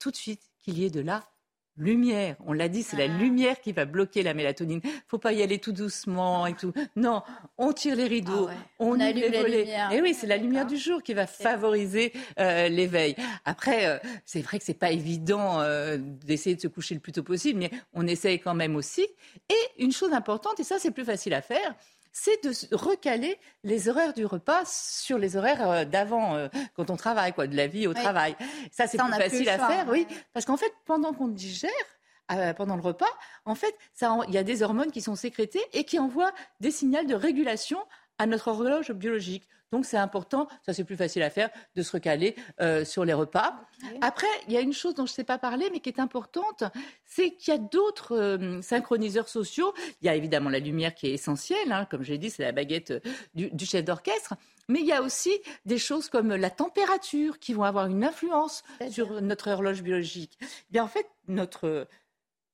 tout 0.00 0.10
de 0.10 0.16
suite 0.16 0.42
qu'il 0.60 0.78
y 0.78 0.84
ait 0.84 0.90
de 0.90 1.00
la 1.00 1.24
lumière. 1.76 2.36
On 2.46 2.52
l'a 2.52 2.68
dit, 2.68 2.82
c'est 2.82 2.96
la 2.96 3.04
ah. 3.04 3.18
lumière 3.18 3.60
qui 3.60 3.72
va 3.72 3.84
bloquer 3.84 4.22
la 4.22 4.34
mélatonine. 4.34 4.80
Faut 5.06 5.18
pas 5.18 5.32
y 5.32 5.42
aller 5.42 5.58
tout 5.58 5.72
doucement 5.72 6.46
et 6.46 6.54
tout. 6.54 6.72
Non, 6.96 7.22
on 7.58 7.72
tire 7.72 7.96
les 7.96 8.06
rideaux, 8.06 8.48
ah 8.50 8.54
on, 8.78 9.00
allume 9.00 9.30
les 9.30 9.40
volets. 9.40 9.68
Et 9.92 10.00
oui, 10.00 10.14
c'est 10.14 10.26
la 10.26 10.36
lumière 10.36 10.66
du 10.66 10.76
jour 10.76 11.02
qui 11.02 11.14
va 11.14 11.26
favoriser 11.26 12.12
euh, 12.38 12.68
l'éveil. 12.68 13.16
Après, 13.44 13.86
euh, 13.86 13.98
c'est 14.24 14.40
vrai 14.40 14.58
que 14.58 14.64
c'est 14.64 14.74
pas 14.74 14.90
évident 14.90 15.60
euh, 15.60 15.98
d'essayer 15.98 16.56
de 16.56 16.60
se 16.60 16.68
coucher 16.68 16.94
le 16.94 17.00
plus 17.00 17.12
tôt 17.12 17.22
possible, 17.22 17.58
mais 17.58 17.70
on 17.92 18.06
essaye 18.06 18.38
quand 18.38 18.54
même 18.54 18.76
aussi. 18.76 19.06
Et 19.48 19.82
une 19.82 19.92
chose 19.92 20.12
importante, 20.12 20.60
et 20.60 20.64
ça 20.64 20.78
c'est 20.78 20.90
plus 20.90 21.04
facile 21.04 21.34
à 21.34 21.42
faire, 21.42 21.74
c'est 22.14 22.44
de 22.44 22.76
recaler 22.76 23.38
les 23.64 23.88
horaires 23.88 24.14
du 24.14 24.24
repas 24.24 24.62
sur 24.66 25.18
les 25.18 25.36
horaires 25.36 25.68
euh, 25.68 25.84
d'avant, 25.84 26.36
euh, 26.36 26.48
quand 26.76 26.88
on 26.88 26.96
travaille, 26.96 27.32
quoi, 27.32 27.48
de 27.48 27.56
la 27.56 27.66
vie 27.66 27.88
au 27.88 27.92
travail. 27.92 28.36
Ça, 28.70 28.86
c'est 28.86 28.98
plus 28.98 29.12
facile 29.12 29.48
à 29.48 29.58
faire, 29.58 29.88
oui. 29.88 30.06
Parce 30.32 30.46
qu'en 30.46 30.56
fait, 30.56 30.72
pendant 30.86 31.12
qu'on 31.12 31.26
digère, 31.26 31.70
euh, 32.30 32.54
pendant 32.54 32.76
le 32.76 32.82
repas, 32.82 33.10
en 33.44 33.56
fait, 33.56 33.74
il 34.00 34.32
y 34.32 34.38
a 34.38 34.44
des 34.44 34.62
hormones 34.62 34.92
qui 34.92 35.02
sont 35.02 35.16
sécrétées 35.16 35.64
et 35.72 35.82
qui 35.82 35.98
envoient 35.98 36.32
des 36.60 36.70
signaux 36.70 37.04
de 37.04 37.16
régulation 37.16 37.80
à 38.18 38.26
notre 38.26 38.48
horloge 38.48 38.92
biologique. 38.92 39.48
Donc 39.74 39.86
c'est 39.86 39.96
important, 39.96 40.46
ça 40.64 40.72
c'est 40.72 40.84
plus 40.84 40.96
facile 40.96 41.24
à 41.24 41.30
faire, 41.30 41.50
de 41.74 41.82
se 41.82 41.90
recaler 41.90 42.36
euh, 42.60 42.84
sur 42.84 43.04
les 43.04 43.12
repas. 43.12 43.60
Après, 44.02 44.28
il 44.46 44.54
y 44.54 44.56
a 44.56 44.60
une 44.60 44.72
chose 44.72 44.94
dont 44.94 45.04
je 45.04 45.10
ne 45.10 45.16
sais 45.16 45.24
pas 45.24 45.36
parler, 45.36 45.68
mais 45.72 45.80
qui 45.80 45.88
est 45.88 45.98
importante, 45.98 46.62
c'est 47.04 47.32
qu'il 47.32 47.52
y 47.52 47.56
a 47.56 47.58
d'autres 47.58 48.16
euh, 48.16 48.62
synchroniseurs 48.62 49.28
sociaux. 49.28 49.74
Il 50.00 50.06
y 50.06 50.08
a 50.08 50.14
évidemment 50.14 50.48
la 50.48 50.60
lumière 50.60 50.94
qui 50.94 51.08
est 51.08 51.12
essentielle, 51.12 51.72
hein, 51.72 51.88
comme 51.90 52.04
j'ai 52.04 52.18
dit, 52.18 52.30
c'est 52.30 52.44
la 52.44 52.52
baguette 52.52 52.92
euh, 52.92 53.00
du, 53.34 53.66
chef 53.66 53.84
d'orchestre. 53.84 54.34
Mais 54.68 54.78
il 54.78 54.86
y 54.86 54.92
a 54.92 55.02
aussi 55.02 55.32
des 55.64 55.78
choses 55.78 56.08
comme 56.08 56.32
la 56.36 56.50
température 56.50 57.40
qui 57.40 57.52
vont 57.52 57.64
avoir 57.64 57.88
une 57.88 58.04
influence 58.04 58.62
sur 58.90 59.20
notre 59.22 59.50
horloge 59.50 59.82
biologique. 59.82 60.38
Eh 60.40 60.46
bien, 60.70 60.84
en 60.84 60.88
fait, 60.88 61.08
notre 61.26 61.88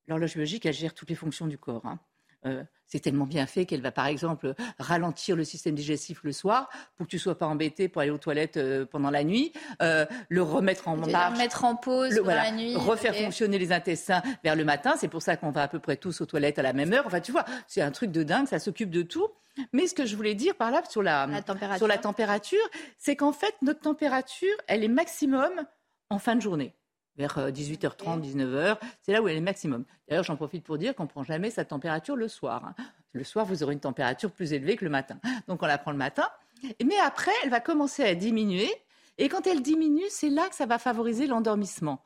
l'horloge 0.09 0.33
biologique, 0.33 0.65
elle 0.65 0.73
gère 0.73 0.95
toutes 0.95 1.11
les 1.11 1.15
fonctions 1.15 1.47
du 1.47 1.59
corps. 1.59 1.85
Hein. 1.85 2.01
Euh, 2.47 2.63
c'est 2.87 3.01
tellement 3.01 3.27
bien 3.27 3.47
fait 3.47 3.67
qu'elle 3.67 3.83
va 3.83 3.93
par 3.93 4.07
exemple 4.07 4.55
ralentir 4.79 5.37
le 5.37 5.45
système 5.45 5.75
digestif 5.75 6.25
le 6.25 6.33
soir 6.33 6.69
pour 6.97 7.07
que 7.07 7.11
tu 7.11 7.19
sois 7.19 7.39
pas 7.39 7.47
embêté 7.47 7.89
pour 7.89 8.03
aller 8.03 8.11
aux 8.11 8.19
toilettes 8.19 8.57
euh, 8.57 8.85
pendant 8.85 9.11
la 9.11 9.23
nuit, 9.23 9.53
euh, 9.81 10.07
le 10.29 10.43
remettre 10.43 10.89
en 10.89 10.97
marche, 10.97 11.39
mettre 11.39 11.65
en 11.65 11.77
pause 11.77 12.17
le, 12.17 12.23
la 12.25 12.51
nuit, 12.51 12.75
refaire 12.75 13.15
fonctionner 13.15 13.59
les 13.59 13.73
intestins 13.73 14.23
vers 14.43 14.57
le 14.57 14.65
matin. 14.65 14.95
C'est 14.99 15.09
pour 15.09 15.23
ça 15.23 15.37
qu'on 15.37 15.51
va 15.51 15.63
à 15.63 15.69
peu 15.69 15.79
près 15.79 15.97
tous 15.97 16.21
aux 16.21 16.27
toilettes 16.27 16.59
à 16.59 16.63
la 16.63 16.73
même 16.73 16.93
heure. 16.93 17.05
Enfin, 17.07 17.21
tu 17.21 17.31
vois, 17.31 17.45
c'est 17.69 17.83
un 17.83 17.93
truc 17.93 18.11
de 18.11 18.25
dingue, 18.25 18.49
ça 18.49 18.59
s'occupe 18.59 18.91
de 18.91 19.03
tout. 19.03 19.29
Mais 19.73 19.87
ce 19.87 19.95
que 19.95 20.07
je 20.07 20.17
voulais 20.17 20.35
dire 20.35 20.57
par 20.57 20.71
là 20.71 20.83
sur 20.89 21.03
la, 21.03 21.27
température, 21.43 21.79
sur 21.79 21.87
la 21.87 21.99
température, 21.99 22.71
c'est 22.99 23.15
qu'en 23.15 23.33
fait 23.33 23.55
notre 23.63 23.81
température, 23.81 24.57
elle 24.67 24.83
est 24.83 24.89
maximum 24.89 25.51
en 26.09 26.19
fin 26.19 26.35
de 26.35 26.41
journée 26.41 26.75
vers 27.21 27.51
18h30, 27.51 28.21
19h. 28.21 28.79
C'est 29.03 29.13
là 29.13 29.23
où 29.23 29.29
elle 29.29 29.37
est 29.37 29.43
maximum. 29.43 29.85
D'ailleurs, 30.09 30.25
j'en 30.25 30.37
profite 30.37 30.65
pour 30.65 30.79
dire 30.79 30.95
qu'on 30.95 31.05
ne 31.05 31.09
prend 31.09 31.23
jamais 31.23 31.51
sa 31.51 31.65
température 31.65 32.17
le 32.17 32.29
soir. 32.29 32.65
Hein. 32.65 32.75
Le 33.13 33.25
soir, 33.25 33.45
vous 33.45 33.63
aurez 33.63 33.75
une 33.75 33.81
température 33.81 34.33
plus 34.33 34.53
élevée 34.53 34.77
que 34.77 34.85
le 34.85 34.91
matin. 34.91 35.19
Donc, 35.47 35.63
on 35.63 35.67
la 35.67 35.79
prend 35.79 35.91
le 35.91 35.99
matin. 35.99 36.29
Mais 36.85 36.99
après, 36.99 37.33
elle 37.45 37.51
va 37.51 37.61
commencer 37.61 38.03
à 38.05 38.15
diminuer. 38.15 38.71
Et 39.19 39.29
quand 39.29 39.47
elle 39.47 39.63
diminue, 39.63 40.09
c'est 40.09 40.31
là 40.31 40.49
que 40.49 40.55
ça 40.55 40.67
va 40.67 40.79
favoriser 40.79 41.27
l'endormissement. 41.27 42.03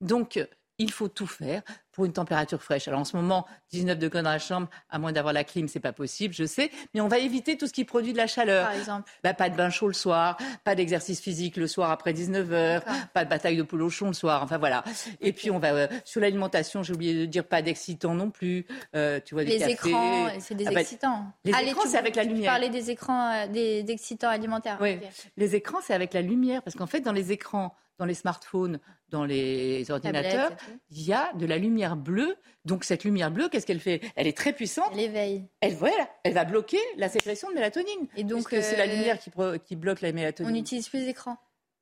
Donc, 0.00 0.38
il 0.78 0.92
faut 0.92 1.08
tout 1.08 1.26
faire 1.26 1.62
pour 1.98 2.04
une 2.04 2.12
température 2.12 2.62
fraîche. 2.62 2.86
Alors 2.86 3.00
en 3.00 3.04
ce 3.04 3.16
moment, 3.16 3.44
19 3.72 3.98
degrés 3.98 4.22
dans 4.22 4.30
la 4.30 4.38
chambre, 4.38 4.68
à 4.88 5.00
moins 5.00 5.10
d'avoir 5.10 5.34
la 5.34 5.42
clim, 5.42 5.66
c'est 5.66 5.80
pas 5.80 5.92
possible, 5.92 6.32
je 6.32 6.44
sais. 6.44 6.70
Mais 6.94 7.00
on 7.00 7.08
va 7.08 7.18
éviter 7.18 7.56
tout 7.56 7.66
ce 7.66 7.72
qui 7.72 7.84
produit 7.84 8.12
de 8.12 8.16
la 8.16 8.28
chaleur. 8.28 8.68
Par 8.68 8.76
exemple. 8.76 9.10
Bah, 9.24 9.34
pas 9.34 9.50
de 9.50 9.56
bain 9.56 9.68
chaud 9.68 9.88
le 9.88 9.94
soir, 9.94 10.38
pas 10.62 10.76
d'exercice 10.76 11.20
physique 11.20 11.56
le 11.56 11.66
soir 11.66 11.90
après 11.90 12.12
19 12.12 12.52
heures, 12.52 12.84
pas 13.14 13.24
de 13.24 13.28
bataille 13.28 13.56
de 13.56 13.66
au 13.68 14.06
le 14.06 14.12
soir. 14.12 14.44
Enfin 14.44 14.58
voilà. 14.58 14.84
Et 15.20 15.32
puis 15.32 15.50
on 15.50 15.58
va 15.58 15.72
euh, 15.72 15.88
sur 16.04 16.20
l'alimentation, 16.20 16.84
j'ai 16.84 16.92
oublié 16.92 17.14
de 17.14 17.26
dire 17.26 17.44
pas 17.44 17.62
d'excitants 17.62 18.14
non 18.14 18.30
plus. 18.30 18.64
Euh, 18.94 19.18
tu 19.24 19.34
vois 19.34 19.42
les 19.42 19.60
écrans, 19.68 20.28
c'est 20.38 20.54
des 20.54 20.68
ah 20.68 20.70
bah, 20.70 20.82
excitants. 20.82 21.24
Les 21.44 21.50
écrans, 21.50 21.82
c'est 21.84 21.98
avec 21.98 22.14
la 22.14 22.22
lumière. 22.22 22.42
Tu 22.42 22.60
parlais 22.60 22.70
des 22.70 22.92
écrans, 22.92 23.32
euh, 23.32 23.46
des 23.48 23.84
excitants 23.88 24.28
alimentaires. 24.28 24.78
Oui. 24.80 25.00
Les 25.36 25.56
écrans, 25.56 25.78
c'est 25.82 25.94
avec 25.94 26.14
la 26.14 26.22
lumière, 26.22 26.62
parce 26.62 26.76
qu'en 26.76 26.86
fait, 26.86 27.00
dans 27.00 27.10
les 27.10 27.32
écrans 27.32 27.74
dans 27.98 28.04
les 28.04 28.14
smartphones, 28.14 28.78
dans 29.10 29.24
les 29.24 29.90
ordinateurs, 29.90 30.52
il 30.90 31.02
y 31.02 31.12
a 31.12 31.32
de 31.34 31.46
la 31.46 31.58
lumière 31.58 31.96
bleue. 31.96 32.36
Donc 32.64 32.84
cette 32.84 33.04
lumière 33.04 33.30
bleue, 33.30 33.48
qu'est-ce 33.48 33.66
qu'elle 33.66 33.80
fait? 33.80 34.00
Elle 34.16 34.26
est 34.26 34.36
très 34.36 34.52
puissante. 34.52 34.90
Elle 34.92 35.00
éveille. 35.00 35.44
Elle, 35.60 35.74
voilà, 35.74 36.08
elle 36.24 36.34
va 36.34 36.44
bloquer 36.44 36.78
la 36.96 37.08
sécrétion 37.08 37.48
de 37.50 37.54
mélatonine. 37.54 38.06
Et 38.16 38.24
donc 38.24 38.48
c'est 38.50 38.76
la 38.76 38.84
euh, 38.84 38.94
lumière 38.94 39.18
qui, 39.18 39.30
qui, 39.64 39.76
bloque 39.76 40.00
la 40.00 40.12
mélatonine. 40.12 40.52
On 40.52 40.54
n'utilise 40.54 40.88
plus 40.88 41.00
les 41.00 41.08
écrans. 41.08 41.38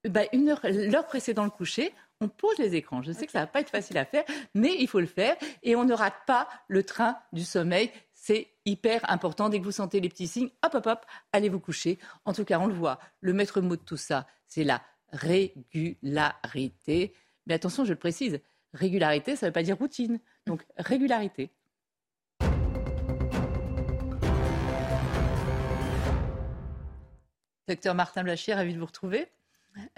Bah, 0.09 0.23
une 0.33 0.49
heure, 0.49 0.61
l'heure 0.63 1.07
précédant 1.07 1.45
le 1.45 1.51
coucher, 1.51 1.93
on 2.21 2.29
pose 2.29 2.59
les 2.59 2.75
écrans. 2.77 3.03
Je 3.03 3.13
sais 3.13 3.27
que 3.27 3.33
ça 3.33 3.41
va 3.41 3.47
pas 3.47 3.61
être 3.61 3.71
facile 3.71 3.99
à 3.99 4.05
faire, 4.05 4.25
mais 4.55 4.75
il 4.79 4.89
faut 4.89 5.01
le 5.01 5.07
faire 5.07 5.37
et 5.63 5.77
on 5.77 5.85
ne 5.85 5.93
rate 5.93 6.15
pas 6.27 6.49
le 6.69 6.83
train 6.83 7.19
du 7.33 7.45
sommeil. 7.45 7.91
C'est 8.15 8.49
hyper 8.65 9.09
important. 9.11 9.49
Dès 9.49 9.59
que 9.59 9.65
vous 9.65 9.73
sentez 9.73 10.01
les 10.01 10.09
petits 10.09 10.27
signes, 10.27 10.51
hop, 10.65 10.75
hop, 10.75 10.87
hop, 10.87 11.07
allez 11.33 11.49
vous 11.49 11.61
coucher. 11.61 11.99
En 12.25 12.33
tout 12.33 12.45
cas, 12.45 12.59
on 12.59 12.67
le 12.67 12.75
voit. 12.75 12.99
Le 13.21 13.33
maître 13.33 13.61
mot 13.61 13.77
de 13.77 13.83
tout 13.83 13.97
ça, 13.97 14.27
c'est 14.47 14.65
la 14.65 14.81
régularité. 15.17 17.15
Mais 17.47 17.55
attention, 17.55 17.85
je 17.85 17.93
le 17.93 17.99
précise, 17.99 18.41
régularité, 18.73 19.37
ça 19.37 19.47
ne 19.47 19.51
veut 19.51 19.53
pas 19.53 19.63
dire 19.63 19.79
routine. 19.79 20.21
Donc, 20.47 20.63
régularité. 20.77 21.51
Docteur 27.69 27.95
Martin 27.95 28.23
Blachier, 28.23 28.55
ravi 28.55 28.75
de 28.75 28.79
vous 28.79 28.87
retrouver. 28.87 29.27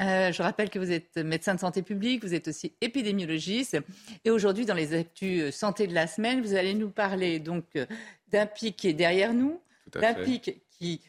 Euh, 0.00 0.32
je 0.32 0.42
rappelle 0.42 0.70
que 0.70 0.78
vous 0.78 0.90
êtes 0.90 1.16
médecin 1.18 1.54
de 1.54 1.60
santé 1.60 1.82
publique, 1.82 2.24
vous 2.24 2.34
êtes 2.34 2.48
aussi 2.48 2.74
épidémiologiste. 2.80 3.78
Et 4.24 4.30
aujourd'hui, 4.30 4.66
dans 4.66 4.74
les 4.74 4.94
actus 4.94 5.54
santé 5.54 5.86
de 5.86 5.94
la 5.94 6.06
semaine, 6.06 6.40
vous 6.40 6.54
allez 6.54 6.74
nous 6.74 6.90
parler 6.90 7.38
donc 7.38 7.64
euh, 7.76 7.86
d'un 8.28 8.46
pic 8.46 8.76
qui 8.76 8.88
est 8.88 8.94
derrière 8.94 9.34
nous, 9.34 9.60
d'un 9.92 10.14
pic 10.14 10.62
qui 10.70 11.02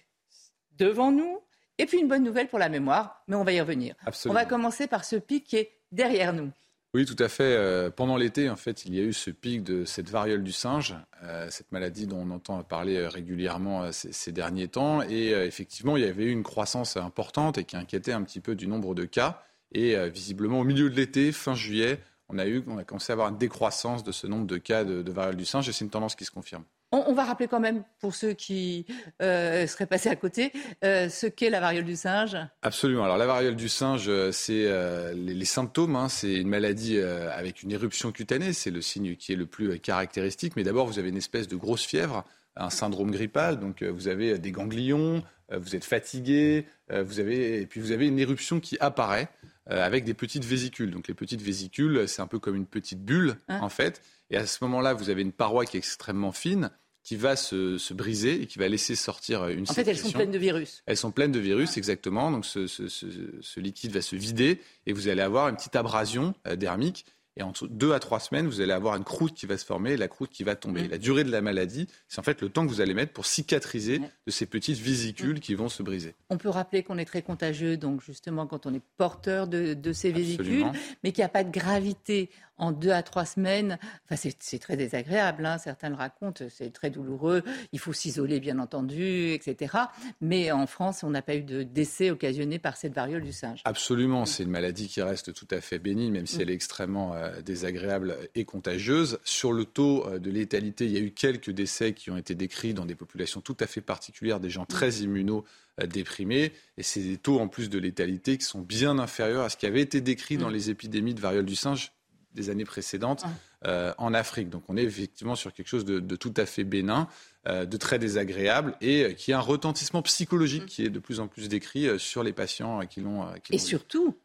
devant 0.77 1.11
nous, 1.11 1.41
et 1.79 1.85
puis 1.85 1.99
une 1.99 2.07
bonne 2.07 2.23
nouvelle 2.23 2.47
pour 2.47 2.59
la 2.59 2.69
mémoire, 2.69 3.23
mais 3.27 3.35
on 3.35 3.43
va 3.43 3.53
y 3.53 3.59
revenir. 3.59 3.95
On 4.25 4.33
va 4.33 4.45
commencer 4.45 4.85
par 4.85 5.05
ce 5.05 5.15
pic 5.15 5.45
qui 5.45 5.55
est 5.55 5.71
derrière 5.91 6.33
nous. 6.33 6.51
Oui, 6.95 7.05
tout 7.05 7.15
à 7.19 7.29
fait. 7.29 7.43
Euh, 7.43 7.91
pendant 7.91 8.17
l'été, 8.17 8.49
en 8.49 8.55
fait, 8.55 8.85
il 8.85 8.95
y 8.95 8.99
a 8.99 9.03
eu 9.03 9.13
ce 9.13 9.29
pic 9.29 9.63
de 9.63 9.85
cette 9.85 10.09
variole 10.09 10.43
du 10.43 10.51
singe, 10.51 10.95
euh, 11.23 11.47
cette 11.51 11.71
maladie 11.71 12.07
dont 12.07 12.17
on 12.17 12.31
entend 12.31 12.61
parler 12.63 12.97
euh, 12.97 13.09
régulièrement 13.09 13.91
ces, 13.91 14.31
derniers 14.31 14.67
temps. 14.67 15.03
Et 15.03 15.29
effectivement, 15.29 15.97
il 15.97 16.03
y 16.03 16.07
avait 16.07 16.25
eu 16.25 16.31
une 16.31 16.43
croissance 16.43 16.97
importante 16.97 17.57
et 17.57 17.63
qui 17.63 17.77
inquiétait 17.77 18.11
un 18.11 18.23
petit 18.23 18.39
peu 18.39 18.55
du 18.55 18.67
nombre 18.67 18.95
de 18.95 19.05
cas. 19.05 19.43
Et 19.71 19.95
visiblement, 20.09 20.61
au 20.61 20.63
milieu 20.63 20.89
de 20.89 20.95
l'été, 20.95 21.31
fin 21.31 21.53
juillet, 21.53 21.99
on 22.27 22.39
a, 22.39 22.47
eu, 22.47 22.63
on 22.65 22.79
a 22.79 22.83
commencé 22.83 23.11
à 23.11 23.13
avoir 23.13 23.29
une 23.29 23.37
décroissance 23.37 24.03
de 24.03 24.11
ce 24.11 24.25
nombre 24.25 24.47
de 24.47 24.57
cas 24.57 24.83
de, 24.83 25.03
de 25.03 25.11
variole 25.11 25.35
du 25.35 25.45
singe 25.45 25.69
et 25.69 25.71
c'est 25.71 25.85
une 25.85 25.91
tendance 25.91 26.15
qui 26.15 26.25
se 26.25 26.31
confirme. 26.31 26.63
On, 26.91 27.13
va 27.13 27.23
rappeler 27.23 27.47
quand 27.47 27.59
même, 27.59 27.83
pour 27.99 28.15
ceux 28.15 28.33
qui 28.33 28.87
euh, 29.21 29.67
seraient 29.67 29.85
passés 29.85 30.09
à 30.09 30.15
côté, 30.15 30.51
euh, 30.83 31.07
ce 31.07 31.27
qu'est 31.27 31.51
la 31.51 31.59
variole 31.59 31.85
du 31.85 31.95
singe. 31.95 32.35
Absolument. 32.63 33.03
Alors 33.03 33.17
la 33.17 33.27
variole 33.27 33.55
du 33.55 33.69
singe, 33.69 34.05
euh, 34.07 34.31
c'est 34.31 34.67
les, 35.13 35.45
symptômes. 35.45 35.95
Hein. 35.95 36.09
c'est 36.09 36.33
une 36.33 36.47
maladie 36.47 36.99
avec 36.99 37.61
une 37.61 37.71
éruption 37.71 38.11
cutanée. 38.11 38.53
C'est 38.53 38.71
le 38.71 38.81
signe 38.81 39.15
qui 39.15 39.33
est 39.33 39.35
le 39.35 39.45
plus 39.45 39.79
caractéristique. 39.79 40.55
Mais 40.55 40.63
d'abord, 40.63 40.87
vous 40.87 40.97
avez 40.97 41.09
une 41.09 41.17
espèce 41.17 41.47
de 41.47 41.55
grosse 41.55 41.85
fièvre, 41.85 42.23
un 42.55 42.71
syndrome 42.71 43.11
grippal. 43.11 43.59
Donc 43.59 43.83
vous 43.83 44.07
avez 44.07 44.39
des 44.39 44.51
ganglions, 44.51 45.23
vous 45.51 45.75
êtes 45.75 45.85
fatigué, 45.85 46.65
vous 46.89 47.19
avez, 47.19 47.61
et 47.61 47.65
puis 47.67 47.81
vous 47.81 47.91
avez 47.91 48.07
une 48.07 48.19
éruption 48.19 48.59
qui 48.59 48.77
apparaît 48.79 49.29
avec 49.69 50.03
des 50.03 50.13
petites 50.13 50.45
vésicules. 50.45 50.91
Donc 50.91 51.07
les 51.07 51.13
petites 51.13 51.41
vésicules, 51.41 52.07
c'est 52.07 52.21
un 52.21 52.27
peu 52.27 52.39
comme 52.39 52.55
une 52.55 52.65
petite 52.65 53.03
bulle, 53.03 53.37
hein 53.47 53.59
en 53.61 53.69
fait. 53.69 54.01
Et 54.31 54.37
à 54.37 54.45
ce 54.45 54.63
moment-là, 54.63 54.93
vous 54.93 55.09
avez 55.09 55.21
une 55.21 55.31
paroi 55.31 55.65
qui 55.65 55.77
est 55.77 55.79
extrêmement 55.79 56.31
fine 56.31 56.71
qui 57.09 57.15
va 57.15 57.35
se, 57.35 57.93
briser 57.93 58.41
et 58.41 58.45
qui 58.45 58.59
va 58.59 58.67
laisser 58.67 58.93
sortir 58.95 59.47
une 59.47 59.67
En 59.67 59.73
fait, 59.73 59.87
elles 59.87 59.97
sont 59.97 60.11
pleines 60.11 60.29
de 60.29 60.37
virus. 60.37 60.83
Elles 60.85 60.95
sont 60.95 61.11
pleines 61.11 61.31
de 61.31 61.39
virus, 61.39 61.75
exactement. 61.77 62.29
Donc 62.29 62.45
ce, 62.45 63.59
liquide 63.59 63.91
va 63.91 64.01
se 64.01 64.15
vider 64.15 64.61
et 64.85 64.93
vous 64.93 65.07
allez 65.07 65.23
avoir 65.23 65.49
une 65.49 65.55
petite 65.55 65.75
abrasion 65.75 66.35
euh, 66.47 66.55
dermique. 66.55 67.07
Et 67.39 67.43
entre 67.43 67.67
deux 67.67 67.93
à 67.93 67.99
trois 67.99 68.19
semaines, 68.19 68.47
vous 68.47 68.59
allez 68.59 68.73
avoir 68.73 68.97
une 68.97 69.05
croûte 69.05 69.33
qui 69.33 69.45
va 69.45 69.57
se 69.57 69.65
former 69.65 69.93
et 69.93 69.97
la 69.97 70.09
croûte 70.09 70.29
qui 70.29 70.43
va 70.43 70.57
tomber. 70.57 70.83
Mm. 70.83 70.91
La 70.91 70.97
durée 70.97 71.23
de 71.23 71.31
la 71.31 71.39
maladie, 71.41 71.87
c'est 72.09 72.19
en 72.19 72.23
fait 72.23 72.41
le 72.41 72.49
temps 72.49 72.65
que 72.65 72.69
vous 72.69 72.81
allez 72.81 72.93
mettre 72.93 73.13
pour 73.13 73.25
cicatriser 73.25 73.99
de 73.99 74.31
ces 74.31 74.45
petites 74.45 74.77
vésicules 74.77 75.37
mm. 75.37 75.39
qui 75.39 75.55
vont 75.55 75.69
se 75.69 75.81
briser. 75.81 76.15
On 76.29 76.37
peut 76.37 76.49
rappeler 76.49 76.83
qu'on 76.83 76.97
est 76.97 77.05
très 77.05 77.21
contagieux, 77.21 77.77
donc 77.77 78.01
justement 78.03 78.45
quand 78.45 78.65
on 78.65 78.73
est 78.73 78.81
porteur 78.97 79.47
de, 79.47 79.93
ces 79.93 80.11
vésicules, 80.11 80.67
mais 81.03 81.13
qu'il 81.13 81.21
n'y 81.21 81.25
a 81.25 81.29
pas 81.29 81.45
de 81.45 81.51
gravité 81.51 82.29
en 82.59 82.71
deux 82.71 82.91
à 82.91 83.01
trois 83.01 83.25
semaines. 83.25 83.79
Enfin, 84.05 84.29
c'est 84.39 84.59
très 84.59 84.77
désagréable, 84.77 85.45
hein. 85.45 85.57
certains 85.57 85.89
le 85.89 85.95
racontent, 85.95 86.45
c'est 86.49 86.71
très 86.71 86.89
douloureux. 86.89 87.43
Il 87.71 87.79
faut 87.79 87.93
s'isoler, 87.93 88.39
bien 88.39 88.59
entendu, 88.59 89.31
etc. 89.31 89.75
Mais 90.21 90.51
en 90.51 90.67
France, 90.67 91.03
on 91.03 91.09
n'a 91.09 91.21
pas 91.21 91.35
eu 91.35 91.43
de 91.43 91.63
décès 91.63 92.11
occasionné 92.11 92.59
par 92.59 92.77
cette 92.77 92.93
variole 92.93 93.23
du 93.23 93.33
singe. 93.33 93.61
Absolument, 93.65 94.25
c'est 94.25 94.43
une 94.43 94.51
maladie 94.51 94.87
qui 94.87 95.01
reste 95.01 95.33
tout 95.33 95.47
à 95.51 95.61
fait 95.61 95.79
bénigne, 95.79 96.11
même 96.11 96.27
si 96.27 96.37
mm. 96.37 96.41
elle 96.41 96.49
est 96.51 96.53
extrêmement 96.53 97.13
euh, 97.15 97.41
désagréable 97.41 98.17
et 98.35 98.45
contagieuse. 98.45 99.19
Sur 99.23 99.53
le 99.53 99.65
taux 99.65 100.05
euh, 100.07 100.19
de 100.19 100.29
létalité, 100.29 100.85
il 100.85 100.91
y 100.91 100.97
a 100.97 101.01
eu 101.01 101.11
quelques 101.11 101.51
décès 101.51 101.93
qui 101.93 102.11
ont 102.11 102.17
été 102.17 102.35
décrits 102.35 102.73
dans 102.73 102.85
des 102.85 102.95
populations 102.95 103.41
tout 103.41 103.57
à 103.59 103.67
fait 103.67 103.81
particulières, 103.81 104.39
des 104.39 104.49
gens 104.49 104.65
très 104.65 104.89
mm. 104.89 105.03
immunodéprimés. 105.03 106.51
Et 106.77 106.83
c'est 106.83 107.01
des 107.01 107.17
taux 107.17 107.39
en 107.39 107.47
plus 107.47 107.69
de 107.69 107.79
létalité 107.79 108.37
qui 108.37 108.45
sont 108.45 108.61
bien 108.61 108.99
inférieurs 108.99 109.43
à 109.43 109.49
ce 109.49 109.57
qui 109.57 109.65
avait 109.65 109.81
été 109.81 110.01
décrit 110.01 110.37
dans 110.37 110.49
mm. 110.49 110.53
les 110.53 110.69
épidémies 110.69 111.13
de 111.13 111.21
variole 111.21 111.45
du 111.45 111.55
singe 111.55 111.91
des 112.33 112.49
années 112.49 112.65
précédentes 112.65 113.25
euh, 113.65 113.93
en 113.97 114.13
Afrique. 114.13 114.49
Donc 114.49 114.63
on 114.67 114.77
est 114.77 114.83
effectivement 114.83 115.35
sur 115.35 115.53
quelque 115.53 115.67
chose 115.67 115.85
de, 115.85 116.15
tout 116.15 116.33
à 116.37 116.45
fait 116.45 116.63
bénin, 116.63 117.07
euh, 117.47 117.65
de 117.65 117.77
très 117.77 117.99
désagréable 117.99 118.75
et 118.81 119.03
euh, 119.03 119.13
qui 119.13 119.33
a 119.33 119.37
un 119.37 119.41
retentissement 119.41 120.01
psychologique 120.01 120.63
mm. 120.63 120.67
qui 120.67 120.85
est 120.85 120.89
de 120.89 120.99
plus 120.99 121.19
en 121.19 121.27
plus 121.27 121.49
décrit 121.49 121.99
sur 121.99 122.23
les 122.23 122.33
patients 122.33 122.85
qui 122.87 123.01
l'ont. 123.01 123.25
et 123.49 123.57
surtout, 123.57 124.17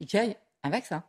il 0.00 0.12
y 0.12 0.18
a 0.18 0.26
un 0.62 0.70
vaccin. 0.70 1.02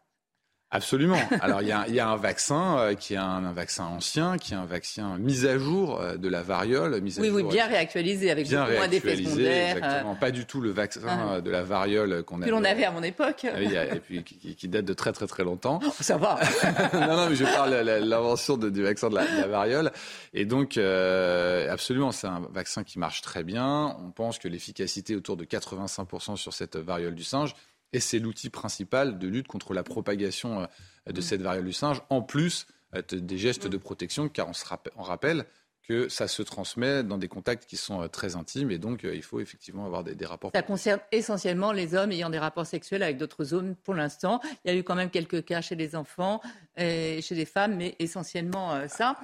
Absolument. 0.70 1.18
Alors 1.40 1.62
il 1.62 1.70
y, 1.70 1.72
a, 1.72 1.88
y 1.88 2.00
a 2.02 2.10
un 2.10 2.18
vaccin 2.18 2.78
euh, 2.80 2.94
qui 2.94 3.14
est 3.14 3.18
un, 3.18 3.54
vaccin 3.54 3.86
ancien, 3.86 4.38
qui 4.38 4.54
est 4.54 4.58
un 4.58 4.66
vaccin 4.66 5.18
mis 5.18 5.46
à 5.46 5.58
jour 5.58 6.02
euh, 6.02 6.18
de 6.18 6.28
la 6.28 6.42
variole. 6.42 7.00
Mis 7.00 7.18
à 7.18 7.22
oui, 7.22 7.30
oui, 7.30 7.44
bien 7.44 7.68
réactualisé 7.68 8.32
avec 8.32 8.50
bien 8.50 8.68
moins 8.70 8.90
d'effets 8.90 9.16
secondaires. 9.16 9.78
Exactement. 9.78 10.16
Pas 10.16 10.32
du 10.32 10.46
tout 10.46 10.60
le 10.60 10.72
vaccin 10.72 11.36
ah. 11.36 11.42
de 11.42 11.50
la 11.50 11.64
variole 11.64 12.24
qu'on 12.24 12.42
avait. 12.42 12.48
Que 12.48 12.52
l'on 12.52 12.66
avait 12.66 12.84
à 12.84 12.92
mon 12.92 13.02
époque. 13.02 13.46
et 13.46 14.00
puis 14.00 14.24
qui, 14.24 14.68
date 14.68 14.84
de 14.84 14.94
très 14.94 15.14
très 15.14 15.28
très 15.28 15.46
longtemps. 15.46 15.80
Oh, 15.86 15.92
ça 16.02 16.18
va. 16.18 16.38
non, 16.94 17.16
non, 17.16 17.30
mais 17.30 17.36
je 17.36 17.46
parle 17.46 17.72
de 17.72 18.06
l'invention 18.06 18.58
du 18.58 18.84
vaccin 18.84 19.10
de 19.10 19.16
la, 19.16 19.48
variole. 19.48 19.92
Et 20.34 20.44
donc 20.44 20.78
euh, 20.78 21.72
absolument, 21.72 22.12
c'est 22.12 22.28
un 22.28 22.42
vaccin 22.52 22.84
qui 22.84 23.00
marche 23.00 23.22
très 23.22 23.44
bien. 23.44 23.96
On 24.06 24.12
pense 24.12 24.38
que 24.38 24.50
l'efficacité 24.50 25.16
autour 25.16 25.38
de 25.38 25.46
85% 25.46 26.36
sur 26.36 26.54
cette 26.54 26.76
variole 26.76 27.16
du 27.16 27.24
singe 27.24 27.56
et 27.94 28.00
c'est 28.00 28.20
l'outil 28.20 28.50
principal 28.50 29.18
de 29.20 29.28
lutte 29.28 29.48
contre 29.48 29.74
la 29.74 29.84
propagation 29.84 30.62
euh, 30.62 30.66
de 31.12 31.20
mm. 31.20 31.24
cette 31.24 31.42
variole 31.42 31.66
du 31.66 31.74
singe, 31.74 32.02
en 32.10 32.22
plus 32.22 32.68
euh, 32.96 33.02
des 33.02 33.38
gestes 33.38 33.68
mm. 33.68 33.70
de 33.70 33.78
protection, 33.78 34.30
car 34.30 34.48
on, 34.48 34.54
se 34.54 34.66
rappelle, 34.98 35.46
que 35.88 36.10
ça 36.10 36.28
se 36.28 36.42
transmet 36.42 37.02
dans 37.04 37.18
des 37.18 37.30
contacts 37.30 37.66
qui 37.66 37.78
sont 37.78 38.02
euh, 38.02 38.08
très 38.08 38.36
intimes 38.36 38.72
et 38.72 38.78
donc 38.78 39.04
il 39.04 39.24
faut 39.24 39.40
effectivement 39.40 39.86
avoir 39.86 40.04
des, 40.04 40.26
rapports. 40.26 40.52
Ça 40.54 40.62
concerne 40.62 41.00
essentiellement 41.14 41.72
les 41.72 41.96
hommes 41.96 42.12
ayant 42.12 42.30
des 42.30 42.40
rapports 42.40 42.66
sexuels 42.66 43.04
avec 43.04 43.18
d'autres 43.18 43.46
zones 43.46 43.76
pour 43.76 43.94
l'instant. 43.94 44.42
Il 44.66 44.72
y 44.72 44.76
a 44.76 44.78
eu 44.78 44.84
quand 44.84 44.96
même 44.96 45.10
quelques 45.10 45.46
cas 45.46 45.62
chez 45.62 45.76
les 45.76 45.96
enfants 45.96 46.42
et 46.76 47.22
chez 47.22 47.36
les 47.36 47.46
femmes, 47.46 47.78
mais 47.78 47.96
essentiellement 48.00 48.74
euh, 48.74 48.88
ça. 48.90 49.16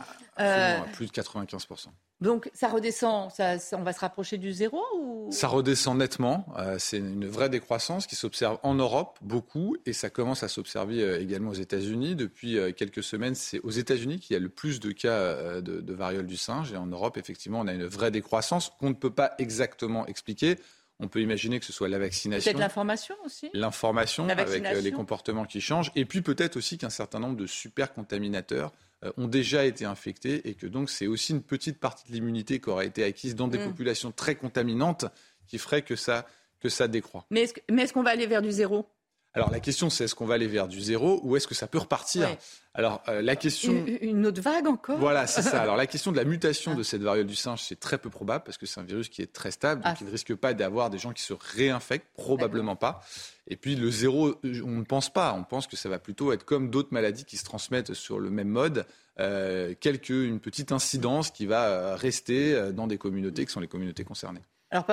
plus 0.94 1.08
de 1.08 1.12
95%. 1.12 1.88
Donc 2.24 2.50
ça 2.54 2.70
redescend, 2.70 3.30
ça, 3.32 3.58
on 3.74 3.84
va 3.84 3.92
se 3.92 4.00
rapprocher 4.00 4.38
du 4.38 4.54
zéro 4.54 4.82
ou... 4.98 5.28
Ça 5.30 5.50
redescend 5.50 5.98
nettement. 5.98 6.46
Euh, 6.58 6.78
c'est 6.80 7.00
une 7.00 7.28
vraie 7.28 7.50
décroissance 7.50 8.08
qui 8.08 8.16
s'observe 8.16 8.60
en 8.64 8.76
Europe 8.76 9.20
beaucoup 9.22 9.76
et 9.86 9.92
ça 9.92 10.10
commence 10.10 10.42
à 10.42 10.48
s'observer 10.48 11.04
euh, 11.04 11.20
également 11.20 11.50
aux 11.50 11.56
États-Unis. 11.56 12.16
Depuis 12.16 12.58
euh, 12.58 12.72
quelques 12.72 13.04
semaines, 13.04 13.36
c'est 13.36 13.60
aux 13.60 13.72
États-Unis 13.72 14.20
qu'il 14.20 14.36
y 14.36 14.38
a 14.38 14.40
le 14.40 14.48
plus 14.48 14.80
de 14.80 14.94
cas 14.94 15.60
de, 15.60 15.82
de, 15.82 15.94
variole 15.94 16.26
du 16.26 16.38
singe 16.38 16.72
et 16.72 16.78
en 16.78 16.86
Europe, 16.86 17.18
effectivement, 17.18 17.60
on 17.60 17.68
a 17.68 17.74
une 17.74 17.88
vraie 17.88 18.10
décroissance 18.10 18.72
qu'on 18.80 18.90
ne 18.90 18.96
peut 18.96 19.14
pas 19.14 19.34
exactement 19.38 20.08
expliquer. 20.08 20.56
On 21.02 21.10
peut 21.10 21.20
imaginer 21.20 21.60
que 21.60 21.66
ce 21.66 21.74
soit 21.74 21.90
la 21.90 22.00
vaccination. 22.00 22.50
Peut-être 22.50 22.62
l'information 22.62 23.16
aussi. 23.26 23.50
L'information 23.54 24.30
avec 24.30 24.82
les 24.82 24.92
comportements 24.94 25.44
qui 25.44 25.60
changent. 25.60 25.92
Et 25.98 26.06
puis 26.06 26.22
peut-être 26.22 26.56
aussi 26.56 26.78
qu'un 26.78 26.90
certain 26.90 27.20
nombre 27.20 27.36
de 27.36 27.48
super 27.48 27.94
contaminateurs 27.94 28.72
ont 29.18 29.28
déjà 29.28 29.66
été 29.66 29.86
infectés 29.86 30.48
et 30.50 30.54
que 30.54 30.68
donc 30.68 30.90
c'est 30.90 31.08
aussi 31.08 31.32
une 31.34 31.42
petite 31.42 31.80
partie 31.80 32.08
de 32.08 32.14
l'immunité 32.14 32.60
qui 32.60 32.70
aura 32.70 32.86
été 32.86 33.04
acquise 33.04 33.36
dans 33.36 33.48
des 33.48 33.60
mm. 33.60 33.66
populations 33.66 34.12
très 34.12 34.36
contaminantes 34.36 35.06
qui 35.48 35.58
ferait 35.58 35.82
que 35.82 35.96
ça, 35.96 36.26
que 36.60 36.70
ça 36.70 36.88
décroît. 36.88 37.26
Mais 37.30 37.42
est-ce 37.42 37.94
qu'on 37.94 38.04
va 38.04 38.12
aller 38.12 38.28
vers 38.28 38.42
du 38.42 38.52
zéro? 38.52 38.88
Alors 39.34 39.52
la 39.52 39.60
question 39.60 39.90
c'est 39.90 40.06
est-ce 40.06 40.16
qu'on 40.16 40.26
va 40.26 40.36
aller 40.36 40.48
vers 40.48 40.68
du 40.68 40.82
zéro 40.82 41.20
ou 41.24 41.36
est-ce 41.36 41.48
que 41.48 41.56
ça 41.56 41.68
peut 41.68 41.78
repartir 41.78 42.28
Alors 42.74 43.02
euh, 43.08 43.22
la 43.22 43.36
question 43.36 43.86
une, 44.02 44.26
autre 44.26 44.42
vague 44.42 44.68
encore? 44.68 45.00
Voilà, 45.00 45.28
c'est 45.28 45.42
ça. 45.42 45.62
Alors 45.64 45.76
la 45.76 45.88
question 45.88 46.12
de 46.12 46.18
la 46.18 46.24
mutation 46.24 46.72
ah. 46.74 46.76
de 46.76 46.84
cette 46.84 47.02
variole 47.02 47.26
du 47.26 47.36
singe, 47.36 47.62
c'est 47.62 47.80
très 47.80 47.98
peu 47.98 48.10
probable 48.10 48.44
parce 48.44 48.58
que 48.58 48.66
c'est 48.66 48.80
un 48.80 48.84
virus 48.84 49.10
qui 49.10 49.22
est 49.22 49.32
très 49.32 49.52
stable, 49.52 49.82
donc 49.82 49.94
ah. 49.96 49.98
il 50.02 50.08
ne 50.08 50.12
risque 50.12 50.36
pas 50.36 50.54
d'avoir 50.54 50.90
des 50.90 50.98
gens 50.98 51.14
qui 51.14 51.24
se 51.24 51.34
réinfectent, 51.34 52.08
probablement 52.16 52.76
pas. 52.76 53.02
Et 53.48 53.58
puis 53.58 53.76
le 53.76 53.90
zéro, 53.90 54.36
on 54.44 54.78
ne 54.78 54.84
pense 54.84 55.12
pas. 55.12 55.34
On 55.34 55.44
pense 55.44 55.68
que 55.68 55.76
ça 55.76 55.90
va 55.90 56.00
plutôt 56.00 56.32
être 56.32 56.46
comme 56.46 56.70
d'autres 56.70 56.90
maladies 56.92 57.26
qui 57.26 57.38
se 57.38 57.44
transmettent 57.44 57.94
sur 57.94 58.20
le 58.20 58.30
même 58.30 58.48
mode, 58.48 58.86
euh, 59.20 59.74
quelque 59.80 60.14
une 60.14 60.40
petite 60.40 60.72
incidence 60.72 61.30
qui 61.30 61.46
va 61.46 61.68
euh, 61.68 61.96
rester 61.96 62.56
euh, 62.56 62.72
dans 62.72 62.88
des 62.88 62.98
communautés 62.98 63.46
qui 63.46 63.52
sont 63.52 63.60
les 63.60 63.68
communautés 63.68 64.04
concernées. 64.04 64.42
Alors 64.74 64.88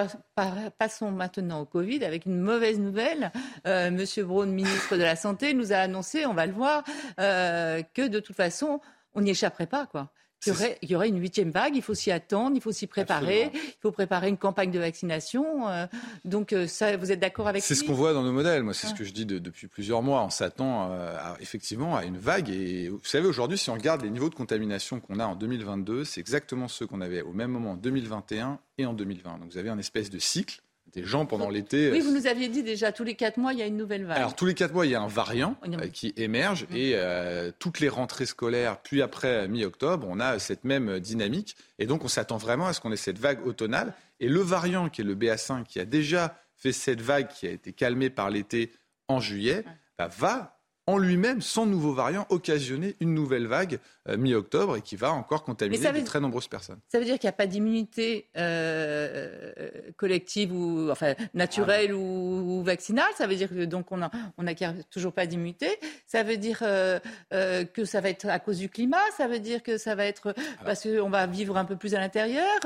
passons 0.77 1.11
maintenant 1.11 1.63
au 1.63 1.65
Covid 1.65 2.05
avec 2.05 2.27
une 2.27 2.39
mauvaise 2.39 2.79
nouvelle. 2.79 3.33
Monsieur 3.65 4.27
Braun, 4.27 4.45
ministre 4.45 4.99
de 4.99 5.03
la 5.03 5.17
Santé, 5.17 5.55
nous 5.55 5.73
a 5.73 5.77
annoncé, 5.77 6.27
on 6.27 6.35
va 6.35 6.45
le 6.45 6.53
voir, 6.53 6.85
que 7.17 8.07
de 8.07 8.21
toute 8.21 8.37
façon, 8.37 8.83
on 9.15 9.23
n'y 9.23 9.31
échapperait 9.31 9.67
pas. 9.67 9.87
Quoi. 9.87 10.13
Il 10.47 10.89
y, 10.89 10.95
aurait, 10.95 11.09
une 11.09 11.21
huitième 11.21 11.51
vague, 11.51 11.77
il 11.77 11.83
faut 11.83 11.95
s'y 11.95 12.11
attendre, 12.11 12.53
il 12.57 12.63
faut 12.63 12.73
s'y 12.73 12.87
préparer, 12.87 13.51
il 13.53 13.81
faut 13.83 13.93
préparer 13.93 14.29
une 14.29 14.39
campagne 14.39 14.71
de 14.71 14.79
vaccination. 14.79 15.69
Euh, 15.69 15.87
donc, 16.25 16.55
euh, 16.55 16.67
ça, 16.67 16.97
vous 16.97 17.13
êtes 17.13 17.21
d'accord 17.21 17.47
avec 17.47 17.63
C'est 17.63 17.75
ce 17.75 17.85
qu'on 17.85 17.93
voit 17.93 18.15
dans 18.15 18.23
nos 18.23 18.33
modèles. 18.33 18.63
Moi, 18.63 18.73
c'est 18.73 18.87
ce 18.87 18.95
que 18.95 19.05
je 19.05 19.13
dis 19.13 19.27
depuis 19.27 19.67
plusieurs 19.67 20.03
mois. 20.03 20.23
On 20.23 20.31
s'attend 20.31 20.93
euh, 20.93 21.15
effectivement 21.41 21.95
à 21.95 22.05
une 22.05 22.17
vague. 22.17 22.49
Et 22.49 22.89
vous 22.89 23.01
savez, 23.03 23.29
aujourd'hui, 23.29 23.59
si 23.59 23.69
on 23.69 23.75
regarde 23.75 24.03
les 24.03 24.11
niveaux 24.11 24.31
de 24.31 24.35
contamination 24.35 24.99
qu'on 24.99 25.19
a 25.19 25.27
en 25.27 25.37
2022, 25.37 26.05
c'est 26.05 26.21
exactement 26.21 26.69
ceux 26.69 26.87
qu'on 26.87 27.03
avait 27.03 27.21
au 27.21 27.33
même 27.33 27.51
moment 27.51 27.73
en 27.73 27.77
2021 27.77 28.59
et 28.79 28.87
en 28.87 28.95
2020. 28.95 29.41
Donc, 29.41 29.51
vous 29.53 29.59
avez 29.59 29.69
un 29.69 29.79
espèce 29.79 30.09
de 30.09 30.19
cycle 30.19 30.63
des 30.93 31.05
gens 31.05 31.27
pendant 31.27 31.49
l'été. 31.49 31.91
Oui, 31.91 32.01
vous 32.01 32.13
nous 32.13 32.27
aviez 32.27 32.49
dit 32.49 32.63
déjà, 32.63 32.93
tous 32.93 33.05
les 33.05 33.15
quatre 33.15 33.37
mois, 33.37 33.53
il 33.53 33.59
y 33.59 33.63
a 33.63 33.67
une 33.67 33.77
nouvelle 33.77 34.05
vague. 34.05 34.17
Alors, 34.17 34.35
tous 34.35 34.47
les 34.47 34.55
quatre 34.55 34.73
mois, 34.73 34.87
il 34.87 34.93
y 34.93 34.95
a 34.95 35.01
un 35.01 35.09
variant 35.09 35.57
euh, 35.67 35.89
qui 35.89 36.13
émerge 36.17 36.65
mmh. 36.65 36.77
et 36.77 36.93
euh, 36.95 37.51
toutes 37.59 37.81
les 37.81 37.89
rentrées 37.89 38.27
scolaires, 38.27 38.81
puis 38.83 39.03
après 39.03 39.49
mi-octobre, 39.49 40.07
on 40.09 40.21
a 40.21 40.39
cette 40.39 40.65
même 40.65 41.01
dynamique. 41.01 41.57
Et 41.79 41.87
donc, 41.87 42.05
on 42.05 42.09
s'attend 42.09 42.37
vraiment 42.37 42.67
à 42.67 42.73
ce 42.73 42.81
qu'on 42.81 42.93
ait 42.93 42.97
cette 42.97 43.19
vague 43.19 43.47
automnale. 43.47 43.95
Et 44.21 44.29
le 44.29 44.41
variant, 44.41 44.89
qui 44.89 45.01
est 45.01 45.05
le 45.05 45.15
BA5, 45.15 45.65
qui 45.65 45.81
a 45.81 45.85
déjà 45.85 46.37
fait 46.57 46.73
cette 46.73 47.01
vague, 47.01 47.29
qui 47.29 47.47
a 47.47 47.51
été 47.51 47.73
calmée 47.73 48.11
par 48.11 48.31
l'été 48.31 48.73
en 49.09 49.21
juillet, 49.21 49.65
bah, 49.99 50.09
va 50.09 50.60
en 50.91 50.99
lui-même, 50.99 51.41
sans 51.41 51.67
nouveau 51.67 51.93
variant, 51.93 52.27
occasionner 52.31 52.97
une 52.99 53.15
nouvelle 53.15 53.47
vague 53.47 53.79
euh, 54.09 54.17
mi-octobre 54.17 54.79
et 54.79 54.81
qui 54.81 54.97
va 54.97 55.13
encore 55.13 55.45
contaminer 55.45 55.79
de 55.79 56.05
très 56.05 56.19
nombreuses 56.19 56.49
personnes. 56.49 56.81
Ça 56.89 56.99
veut 56.99 57.05
dire 57.05 57.17
qu'il 57.19 57.29
n'y 57.29 57.35
a 57.35 57.37
pas 57.37 57.47
d'immunité 57.47 58.29
euh, 58.37 59.53
collective 59.97 60.53
ou 60.53 60.91
enfin 60.91 61.15
naturelle 61.33 61.91
ah 61.93 61.97
ou, 61.97 62.63
vaccinale. 62.65 63.11
Ça 63.17 63.29
veut 63.29 63.37
dire 63.37 63.49
que 63.49 63.65
donc 63.67 63.93
on 63.93 64.01
on 64.37 64.45
toujours 64.91 65.13
pas 65.13 65.27
d'immunité. 65.27 65.69
Ça 66.07 66.25
veut 66.25 66.39
dire 66.39 66.59
euh, 66.63 66.99
que 67.31 67.85
ça 67.85 68.01
va 68.01 68.09
être 68.09 68.27
à 68.27 68.41
cause 68.41 68.59
du 68.59 68.69
climat. 68.69 68.99
Ça 69.17 69.29
veut 69.29 69.39
dire 69.39 69.63
que 69.63 69.79
ça 69.79 69.95
va 69.95 70.07
être 70.07 70.35
parce 70.65 70.83
qu'on 70.83 71.11
va 71.11 71.27
vivre 71.29 71.57
un 71.57 71.65
peu 71.65 71.77
plus 71.77 71.95
à 71.95 72.01
l'intérieur. 72.01 72.59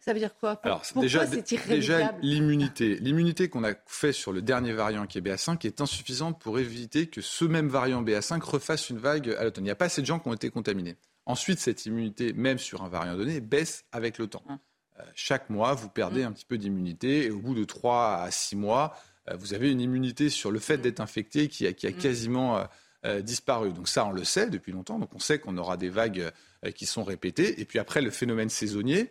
Ça 0.00 0.12
veut 0.12 0.18
dire 0.18 0.34
quoi? 0.38 0.60
Alors 0.64 0.82
déjà, 0.96 1.24
déjà 1.24 2.12
l'immunité, 2.20 2.96
l'immunité 2.96 3.48
qu'on 3.48 3.64
a 3.64 3.72
fait 3.86 4.12
sur 4.12 4.32
le 4.32 4.42
dernier 4.42 4.72
variant 4.72 5.06
qui 5.06 5.16
est 5.16 5.22
BA5 5.22 5.66
est 5.66 5.80
insuffisante 5.80 6.38
pour 6.38 6.58
éviter 6.58 7.06
que 7.06 7.22
ce 7.22 7.46
même 7.46 7.69
variant 7.70 8.02
BA5 8.02 8.40
refasse 8.42 8.90
une 8.90 8.98
vague 8.98 9.30
à 9.38 9.44
l'automne. 9.44 9.64
Il 9.64 9.68
n'y 9.68 9.72
a 9.72 9.76
pas 9.76 9.86
assez 9.86 10.02
de 10.02 10.06
gens 10.06 10.18
qui 10.18 10.28
ont 10.28 10.34
été 10.34 10.50
contaminés. 10.50 10.96
Ensuite, 11.26 11.58
cette 11.58 11.86
immunité, 11.86 12.32
même 12.32 12.58
sur 12.58 12.82
un 12.82 12.88
variant 12.88 13.16
donné, 13.16 13.40
baisse 13.40 13.84
avec 13.92 14.18
le 14.18 14.26
temps. 14.26 14.42
Hum. 14.48 14.58
Euh, 14.98 15.02
chaque 15.14 15.48
mois, 15.48 15.74
vous 15.74 15.88
perdez 15.88 16.24
hum. 16.24 16.30
un 16.30 16.32
petit 16.32 16.44
peu 16.44 16.58
d'immunité 16.58 17.26
et 17.26 17.30
au 17.30 17.38
bout 17.38 17.54
de 17.54 17.64
3 17.64 18.16
à 18.16 18.30
6 18.30 18.56
mois, 18.56 18.96
euh, 19.28 19.36
vous 19.36 19.54
avez 19.54 19.70
une 19.70 19.80
immunité 19.80 20.28
sur 20.28 20.50
le 20.50 20.58
fait 20.58 20.74
hum. 20.74 20.80
d'être 20.82 21.00
infecté 21.00 21.48
qui 21.48 21.66
a, 21.66 21.72
quasiment 21.72 22.66
euh, 23.06 23.22
disparu. 23.22 23.72
Donc 23.72 23.88
ça, 23.88 24.04
on 24.06 24.12
le 24.12 24.24
sait 24.24 24.50
depuis 24.50 24.72
longtemps. 24.72 24.98
Donc 24.98 25.14
on 25.14 25.20
sait 25.20 25.38
qu'on 25.38 25.56
aura 25.56 25.76
des 25.76 25.88
vagues 25.88 26.30
qui 26.74 26.84
sont 26.84 27.04
répétées. 27.04 27.60
Et 27.60 27.64
puis 27.64 27.78
après, 27.78 28.02
le 28.02 28.10
phénomène 28.10 28.50
saisonnier, 28.50 29.10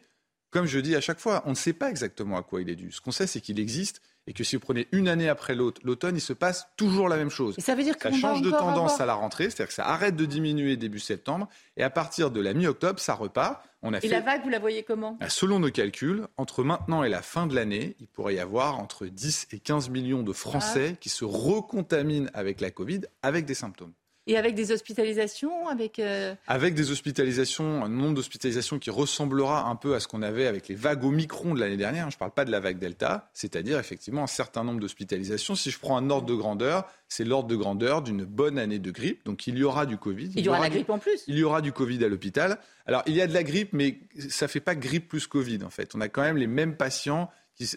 comme 0.52 0.66
je 0.66 0.80
dis 0.80 0.96
à 0.96 1.02
chaque 1.02 1.20
fois, 1.20 1.44
on 1.46 1.52
ne 1.52 1.56
sait 1.56 1.74
pas 1.74 1.90
exactement 1.90 2.38
à 2.38 2.44
quoi 2.44 2.62
il 2.62 2.70
est 2.70 2.76
dû. 2.76 2.92
Ce 2.92 3.02
qu'on 3.02 3.12
sait, 3.12 3.28
c'est 3.28 3.42
qu'il 3.42 3.60
existe 3.60 4.02
et 4.30 4.34
que 4.34 4.44
si 4.44 4.56
vous 4.56 4.60
prenez 4.60 4.88
une 4.92 5.10
année 5.10 5.28
après 5.28 5.56
l'autre, 5.56 5.82
l'automne, 5.84 6.16
il 6.16 6.22
se 6.22 6.34
passe 6.34 6.68
toujours 6.78 7.10
la 7.10 7.18
même 7.18 7.32
chose. 7.32 7.56
ça 7.58 7.74
veut 7.74 7.84
dire 7.84 7.98
que 7.98 8.04
ça 8.04 8.12
change 8.16 8.44
de 8.44 8.52
tendance 8.52 9.02
à 9.02 9.08
la 9.08 9.16
rentrée, 9.16 9.46
c'est-à-dire 9.46 9.70
que 9.70 9.74
ça 9.74 9.88
arrête 9.88 10.16
de 10.16 10.26
diminuer 10.26 10.78
début 10.78 11.00
septembre, 11.00 11.50
et 11.78 11.84
à 11.84 11.90
partir 11.90 12.30
de 12.30 12.40
la 12.40 12.54
mi-octobre, 12.54 13.00
ça 13.00 13.16
repart. 13.16 13.66
On 13.82 13.92
a 13.92 13.98
et 13.98 14.08
la 14.08 14.22
vague, 14.22 14.44
vous 14.44 14.50
la 14.50 14.60
voyez 14.60 14.84
comment? 14.84 15.18
Bah, 15.20 15.30
Selon 15.30 15.60
nos 15.60 15.72
calculs, 15.72 16.28
entre 16.38 16.64
maintenant 16.64 17.04
et 17.04 17.10
la 17.10 17.24
fin 17.24 17.48
de 17.48 17.56
l'année, 17.56 17.96
il 18.00 18.08
pourrait 18.08 18.36
y 18.36 18.40
avoir 18.40 18.78
entre 18.78 19.08
10 19.08 19.48
et 19.52 19.58
15 19.58 19.90
millions 19.90 20.22
de 20.22 20.34
Français 20.34 20.92
ah. 20.94 20.98
qui 21.00 21.10
se 21.10 21.26
recontaminent 21.26 22.30
avec 22.36 22.62
la 22.62 22.70
Covid 22.70 23.02
avec 23.24 23.46
des 23.46 23.56
symptômes. 23.56 23.94
Et 24.30 24.38
avec 24.38 24.54
des 24.54 24.72
hospitalisations 24.72 25.68
avec, 25.68 25.98
euh, 25.98 26.36
avec 26.46 26.76
des 26.76 26.92
hospitalisations, 26.92 27.84
un 27.84 27.90
nombre 27.90 28.14
d'hospitalisations 28.14 28.78
qui 28.78 28.92
ressemblera 28.92 29.68
un 29.68 29.76
peu 29.76 29.96
à 29.96 30.00
ce 30.00 30.08
qu'on 30.08 30.22
avait 30.22 30.46
avec 30.46 30.68
les 30.68 30.76
vagues 30.76 31.04
Omicron 31.04 31.56
de 31.56 31.60
l'année 31.60 31.78
dernière. 31.78 32.12
Je 32.12 32.16
ne 32.16 32.20
parle 32.20 32.30
pas 32.30 32.46
de 32.46 32.52
la 32.52 32.60
vague 32.60 32.78
Delta, 32.78 33.28
c'est-à-dire 33.34 33.80
effectivement 33.80 34.22
un 34.22 34.28
certain 34.28 34.64
nombre 34.64 34.82
d'hospitalisations. 34.82 35.56
Si 35.56 35.72
je 35.72 35.80
prends 35.80 35.98
un 35.98 36.12
ordre 36.12 36.28
de 36.28 36.36
grandeur, 36.36 36.88
c'est 37.08 37.24
l'ordre 37.24 37.48
de 37.48 37.56
grandeur 37.56 38.04
d'une 38.04 38.24
bonne 38.24 38.60
année 38.60 38.78
de 38.78 38.92
grippe. 38.92 39.26
Donc 39.26 39.48
il 39.48 39.58
y 39.58 39.64
aura 39.64 39.88
du 39.88 39.98
Covid. 39.98 40.32
Il 40.36 40.46
y, 40.46 40.50
aura, 40.50 40.60
la 40.60 40.70
grippe 40.70 40.92
en 40.92 41.00
plus. 41.00 41.24
Il 41.26 41.36
y 41.36 41.44
aura 41.44 41.62
du 41.62 41.72
Covid 41.72 42.06
à 42.06 42.08
l'hôpital. 42.08 42.60
Alors 42.86 43.02
il 43.08 43.16
y 43.16 43.22
a 43.22 43.26
de 43.28 43.34
la 43.34 43.42
grippe, 43.42 43.74
mais 43.74 43.98
ça 44.30 44.46
ne 44.46 44.50
fait 44.52 44.60
pas 44.60 44.76
grippe 44.76 45.08
plus 45.08 45.26
Covid 45.26 45.64
en 45.64 45.72
fait. 45.72 45.96
On 45.96 46.02
a 46.02 46.08
quand 46.08 46.22
même 46.22 46.38
les 46.38 46.46
mêmes 46.46 46.78
patients 46.78 47.32
qui 47.56 47.68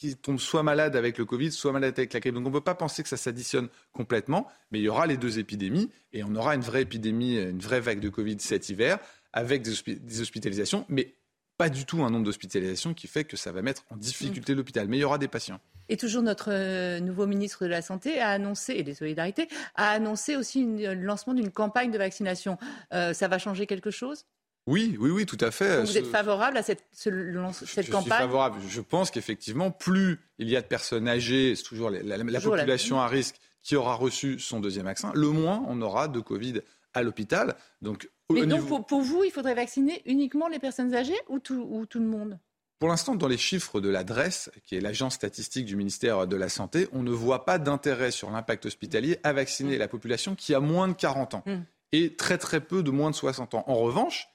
qui 0.00 0.16
tombent 0.16 0.40
soit 0.40 0.62
malades 0.62 0.96
avec 0.96 1.18
le 1.18 1.26
Covid, 1.26 1.52
soit 1.52 1.72
malades 1.72 1.92
avec 1.98 2.14
la 2.14 2.20
grippe. 2.20 2.34
Donc 2.34 2.46
on 2.46 2.48
ne 2.48 2.54
peut 2.54 2.62
pas 2.62 2.74
penser 2.74 3.02
que 3.02 3.08
ça 3.08 3.18
s'additionne 3.18 3.68
complètement, 3.92 4.48
mais 4.70 4.78
il 4.78 4.82
y 4.82 4.88
aura 4.88 5.06
les 5.06 5.18
deux 5.18 5.38
épidémies 5.38 5.90
et 6.14 6.24
on 6.24 6.34
aura 6.34 6.54
une 6.54 6.62
vraie 6.62 6.82
épidémie, 6.82 7.36
une 7.36 7.60
vraie 7.60 7.80
vague 7.80 8.00
de 8.00 8.08
Covid 8.08 8.36
cet 8.40 8.70
hiver 8.70 8.98
avec 9.34 9.62
des, 9.62 10.20
hospitalisations, 10.20 10.86
mais 10.88 11.14
pas 11.58 11.68
du 11.68 11.84
tout 11.84 12.02
un 12.02 12.10
nombre 12.10 12.24
d'hospitalisations 12.24 12.94
qui 12.94 13.08
fait 13.08 13.24
que 13.24 13.36
ça 13.36 13.52
va 13.52 13.60
mettre 13.60 13.84
en 13.90 13.96
difficulté 13.96 14.54
l'hôpital. 14.54 14.88
Mais 14.88 14.96
il 14.96 15.00
y 15.00 15.04
aura 15.04 15.18
des 15.18 15.28
patients. 15.28 15.60
Et 15.90 15.98
toujours 15.98 16.22
notre 16.22 16.50
euh, 16.50 16.98
nouveau 17.00 17.26
ministre 17.26 17.64
de 17.64 17.68
la 17.68 17.82
Santé 17.82 18.20
a 18.20 18.30
annoncé, 18.30 18.72
et 18.72 18.82
des 18.82 18.94
solidarités, 18.94 19.48
a 19.74 19.90
annoncé 19.90 20.34
aussi 20.34 20.64
le 20.64 20.94
lancement 20.94 21.34
d'une 21.34 21.50
campagne 21.50 21.90
de 21.90 21.98
vaccination. 21.98 22.56
Euh, 22.94 23.12
ça 23.12 23.28
va 23.28 23.38
changer 23.38 23.66
quelque 23.66 23.90
chose? 23.90 24.24
Oui, 24.66 24.96
oui, 25.00 25.10
oui, 25.10 25.26
tout 25.26 25.38
à 25.40 25.50
fait. 25.50 25.80
vous 25.82 25.98
êtes 25.98 26.06
favorable 26.06 26.56
à 26.56 26.62
cette, 26.62 26.84
cette 26.92 27.14
je, 27.14 27.32
campagne 27.36 27.64
Je 27.74 27.82
suis 27.82 28.02
favorable. 28.10 28.56
Je 28.68 28.80
pense 28.80 29.10
qu'effectivement, 29.10 29.70
plus 29.70 30.20
il 30.38 30.48
y 30.48 30.56
a 30.56 30.60
de 30.60 30.66
personnes 30.66 31.08
âgées, 31.08 31.56
c'est 31.56 31.62
toujours 31.62 31.90
la, 31.90 32.40
population 32.40 33.00
à 33.00 33.08
risque 33.08 33.36
qui 33.62 33.76
aura 33.76 33.94
reçu 33.94 34.38
son 34.38 34.60
deuxième 34.60 34.86
vaccin, 34.86 35.12
le 35.14 35.28
moins 35.28 35.64
on 35.68 35.80
aura 35.82 36.08
de 36.08 36.20
Covid 36.20 36.62
à 36.94 37.02
l'hôpital. 37.02 37.56
Donc, 37.82 38.10
Mais 38.30 38.46
donc 38.46 38.86
pour, 38.86 39.00
vous, 39.00 39.24
il 39.24 39.30
faudrait 39.30 39.54
vacciner 39.54 40.02
uniquement 40.06 40.48
les 40.48 40.58
personnes 40.58 40.94
âgées 40.94 41.18
ou 41.28 41.38
tout, 41.38 41.66
ou 41.68 41.86
tout 41.86 41.98
le 41.98 42.06
monde? 42.06 42.38
Pour 42.78 42.88
l'instant, 42.88 43.14
dans 43.14 43.28
les 43.28 43.36
chiffres 43.36 43.80
de 43.80 43.90
l'adresse, 43.90 44.50
qui 44.64 44.74
est 44.74 44.80
l'agence 44.80 45.14
statistique 45.14 45.66
du 45.66 45.76
ministère 45.76 46.26
de 46.26 46.36
la 46.36 46.48
Santé, 46.48 46.88
on 46.92 47.02
ne 47.02 47.10
voit 47.10 47.44
pas 47.44 47.58
d'intérêt 47.58 48.10
sur 48.10 48.30
l'impact 48.30 48.64
hospitalier 48.64 49.18
à 49.22 49.34
vacciner 49.34 49.76
mmh. 49.76 49.80
la 49.80 49.88
population 49.88 50.34
qui 50.34 50.54
a 50.54 50.60
moins 50.60 50.88
de 50.88 50.94
40 50.94 51.34
ans 51.34 51.42
mmh. 51.44 51.56
et 51.92 52.16
très 52.16 52.38
très 52.38 52.60
peu 52.60 52.82
de 52.82 52.90
moins 52.90 53.10
de 53.10 53.14
60 53.14 53.52
ans. 53.52 53.64
En 53.66 53.74
revanche, 53.74 54.28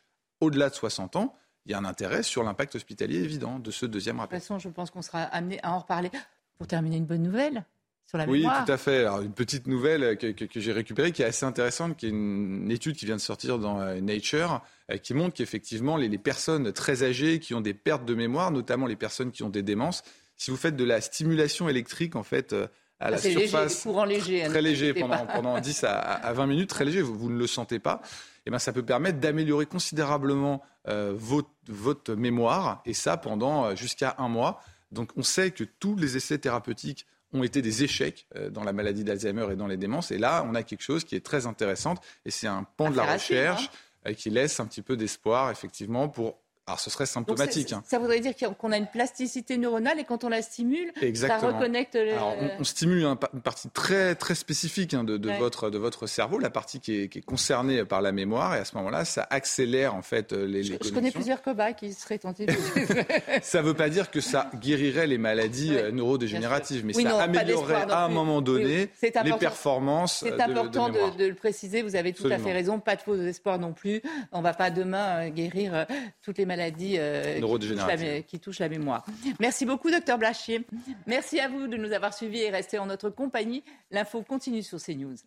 au-delà 0.45 0.69
de 0.69 0.75
60 0.75 1.15
ans, 1.15 1.35
il 1.65 1.71
y 1.71 1.75
a 1.75 1.77
un 1.77 1.85
intérêt 1.85 2.23
sur 2.23 2.43
l'impact 2.43 2.75
hospitalier 2.75 3.17
évident 3.19 3.59
de 3.59 3.71
ce 3.71 3.85
deuxième 3.85 4.19
rappel. 4.19 4.39
De 4.39 4.41
toute 4.41 4.47
façon, 4.47 4.59
je 4.59 4.69
pense 4.69 4.91
qu'on 4.91 5.01
sera 5.01 5.23
amené 5.23 5.59
à 5.63 5.73
en 5.73 5.79
reparler. 5.79 6.11
Pour 6.57 6.67
terminer, 6.67 6.97
une 6.97 7.05
bonne 7.05 7.23
nouvelle. 7.23 7.65
sur 8.05 8.17
la 8.17 8.25
oui, 8.25 8.39
mémoire. 8.39 8.59
Oui, 8.59 8.65
tout 8.65 8.71
à 8.71 8.77
fait. 8.77 8.99
Alors, 8.99 9.21
une 9.21 9.33
petite 9.33 9.67
nouvelle 9.67 10.17
que, 10.17 10.27
que, 10.27 10.45
que 10.45 10.59
j'ai 10.59 10.71
récupérée 10.71 11.11
qui 11.11 11.21
est 11.21 11.25
assez 11.25 11.45
intéressante, 11.45 11.97
qui 11.97 12.05
est 12.05 12.09
une, 12.09 12.71
étude 12.71 12.95
qui 12.95 13.05
vient 13.05 13.15
de 13.15 13.21
sortir 13.21 13.59
dans 13.59 13.81
euh, 13.81 13.99
Nature, 13.99 14.61
euh, 14.91 14.97
qui 14.97 15.13
montre 15.13 15.33
qu'effectivement, 15.33 15.97
les, 15.97 16.07
les, 16.07 16.17
personnes 16.17 16.71
très 16.71 17.03
âgées 17.03 17.39
qui 17.39 17.53
ont 17.53 17.61
des 17.61 17.73
pertes 17.73 18.05
de 18.05 18.13
mémoire, 18.13 18.51
notamment 18.51 18.85
les 18.85 18.95
personnes 18.95 19.31
qui 19.31 19.43
ont 19.43 19.49
des 19.49 19.63
démences, 19.63 20.03
si 20.37 20.51
vous 20.51 20.57
faites 20.57 20.75
de 20.75 20.83
la 20.83 21.01
stimulation 21.01 21.67
électrique, 21.67 22.15
en 22.15 22.23
fait, 22.23 22.53
euh, 22.53 22.67
à 22.99 23.09
la 23.09 23.17
surface, 23.17 23.73
léger, 23.73 23.83
courant 23.83 24.05
léger, 24.05 24.43
très 24.47 24.61
léger 24.61 24.93
pendant, 24.93 25.25
pendant 25.25 25.59
10 25.59 25.83
à, 25.83 25.99
à, 25.99 26.33
20 26.33 26.47
minutes, 26.47 26.69
très 26.69 26.85
léger, 26.85 27.01
vous, 27.01 27.17
vous 27.17 27.29
ne 27.29 27.37
le 27.37 27.47
sentez 27.47 27.79
pas, 27.79 28.01
et 28.45 28.51
ben 28.51 28.59
ça 28.59 28.73
peut 28.73 28.83
permettre 28.83 29.19
d'améliorer 29.19 29.65
considérablement 29.65 30.61
euh, 30.87 31.13
votre, 31.15 31.49
votre, 31.67 32.13
mémoire, 32.13 32.81
et 32.85 32.93
ça 32.93 33.17
pendant 33.17 33.75
jusqu'à 33.75 34.15
un 34.19 34.27
mois. 34.27 34.61
Donc 34.91 35.11
on 35.15 35.23
sait 35.23 35.51
que 35.51 35.63
tous 35.63 35.95
les 35.95 36.15
essais 36.15 36.37
thérapeutiques 36.37 37.05
ont 37.33 37.43
été 37.43 37.61
des 37.61 37.83
échecs 37.83 38.27
euh, 38.35 38.49
dans 38.49 38.63
la 38.63 38.73
maladie 38.73 39.03
d'Alzheimer 39.03 39.47
et 39.51 39.55
dans 39.55 39.67
les 39.67 39.77
démences. 39.77 40.11
Et 40.11 40.17
là, 40.17 40.45
on 40.49 40.55
a 40.55 40.63
quelque 40.63 40.83
chose 40.83 41.03
qui 41.03 41.15
est 41.15 41.25
très 41.25 41.45
intéressant, 41.47 41.95
et 42.25 42.31
c'est 42.31 42.47
un 42.47 42.63
pan 42.77 42.89
de 42.89 42.97
la 42.97 43.13
recherche 43.13 43.69
hein. 44.05 44.13
qui 44.13 44.29
laisse 44.29 44.59
un 44.59 44.65
petit 44.65 44.81
peu 44.81 44.95
d'espoir, 44.95 45.51
effectivement, 45.51 46.07
pour 46.07 46.39
alors, 46.67 46.79
ce 46.79 46.89
serait 46.89 47.05
symptomatique. 47.05 47.73
Hein. 47.73 47.83
Ça 47.85 47.99
voudrait 47.99 48.21
dire 48.21 48.33
qu'on 48.57 48.71
a 48.71 48.77
une 48.77 48.87
plasticité 48.87 49.59
neuronale 49.59 49.99
et 49.99 50.03
quand 50.03 50.23
on 50.23 50.29
la 50.29 50.41
stimule, 50.41 50.91
Exactement. 50.99 51.51
ça 51.51 51.57
reconnecte. 51.57 51.93
Le... 51.93 52.13
Alors, 52.13 52.35
on, 52.39 52.61
on, 52.61 52.63
stimule 52.63 53.03
une 53.03 53.41
partie 53.41 53.69
très 53.69 54.15
très 54.15 54.33
spécifique 54.33 54.95
hein, 54.95 55.03
de, 55.03 55.17
de 55.17 55.29
ouais. 55.29 55.37
votre 55.37 55.69
de 55.69 55.77
votre 55.77 56.07
cerveau, 56.07 56.39
la 56.39 56.49
partie 56.49 56.79
qui 56.79 57.01
est, 57.01 57.07
qui 57.07 57.19
est, 57.19 57.21
concernée 57.21 57.85
par 57.85 58.01
la 58.01 58.11
mémoire, 58.11 58.55
et 58.55 58.57
à 58.57 58.65
ce 58.65 58.75
moment-là, 58.77 59.05
ça 59.05 59.27
accélère 59.29 59.93
en 59.93 60.01
fait 60.01 60.31
les. 60.31 60.63
Je, 60.63 60.73
les 60.73 60.79
je 60.83 60.89
connais 60.91 61.11
plusieurs 61.11 61.43
cobayes 61.43 61.75
qui 61.75 61.93
seraient 61.93 62.17
tentés. 62.17 62.47
De... 62.47 62.53
ça 63.43 63.61
ne 63.61 63.67
veut 63.67 63.75
pas 63.75 63.89
dire 63.89 64.09
que 64.09 64.19
ça 64.19 64.49
guérirait 64.55 65.05
les 65.05 65.19
maladies 65.19 65.75
oui, 65.75 65.93
neurodégénératives, 65.93 66.83
mais 66.83 66.95
oui, 66.95 67.03
ça 67.03 67.09
non, 67.09 67.19
améliorerait 67.19 67.91
à 67.91 68.05
un 68.05 68.09
moment 68.09 68.41
donné 68.41 68.89
oui, 69.03 69.11
les 69.23 69.33
performances. 69.33 70.23
C'est 70.23 70.41
important 70.41 70.89
de, 70.89 71.15
de, 71.15 71.25
le 71.27 71.35
préciser. 71.35 71.83
Vous 71.83 71.95
avez 71.95 72.11
tout 72.11 72.23
Absolument. 72.23 72.43
à 72.43 72.47
fait 72.47 72.53
raison. 72.53 72.79
Pas 72.79 72.95
de 72.95 73.01
faux 73.01 73.15
espoirs 73.15 73.59
non 73.59 73.73
plus. 73.73 74.01
On 74.31 74.39
ne 74.39 74.43
va 74.43 74.55
pas 74.55 74.71
demain 74.71 75.29
guérir 75.29 75.75
euh, 75.75 75.85
toutes 76.23 76.39
les 76.39 76.45
maladies. 76.45 76.54
Euh, 76.59 78.21
qui 78.21 78.39
touche 78.39 78.59
la 78.59 78.69
mémoire. 78.69 79.05
Merci 79.39 79.65
beaucoup, 79.65 79.91
docteur 79.91 80.17
Blachier. 80.17 80.65
Merci 81.05 81.39
à 81.39 81.47
vous 81.47 81.67
de 81.67 81.77
nous 81.77 81.91
avoir 81.91 82.13
suivis 82.13 82.41
et 82.41 82.49
rester 82.49 82.77
en 82.79 82.85
notre 82.85 83.09
compagnie. 83.09 83.63
L'info 83.91 84.21
continue 84.21 84.63
sur 84.63 84.79
CNews. 84.79 85.17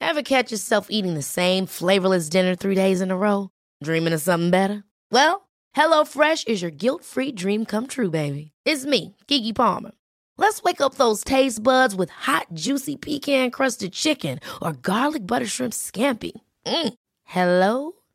Ever 0.00 0.22
catch 0.22 0.50
yourself 0.50 0.86
eating 0.90 1.14
the 1.14 1.22
same 1.22 1.66
flavorless 1.66 2.28
dinner 2.28 2.56
three 2.56 2.74
days 2.74 3.00
in 3.00 3.10
a 3.10 3.16
row? 3.16 3.50
Dreaming 3.82 4.12
of 4.12 4.20
something 4.20 4.50
better? 4.50 4.82
Well, 5.12 5.48
HelloFresh 5.76 6.48
is 6.48 6.62
your 6.62 6.70
guilt-free 6.70 7.32
dream 7.32 7.64
come 7.64 7.86
true, 7.86 8.10
baby. 8.10 8.50
It's 8.64 8.84
me, 8.84 9.14
Kiki 9.28 9.52
Palmer. 9.52 9.92
Let's 10.36 10.62
wake 10.62 10.80
up 10.80 10.94
those 10.94 11.22
taste 11.22 11.62
buds 11.62 11.94
with 11.94 12.10
hot, 12.10 12.46
juicy 12.54 12.96
pecan-crusted 12.96 13.92
chicken 13.92 14.40
or 14.62 14.72
garlic 14.72 15.26
butter 15.26 15.46
shrimp 15.46 15.74
scampi. 15.74 16.32
Mm. 16.66 16.94
Hello? 17.24 17.92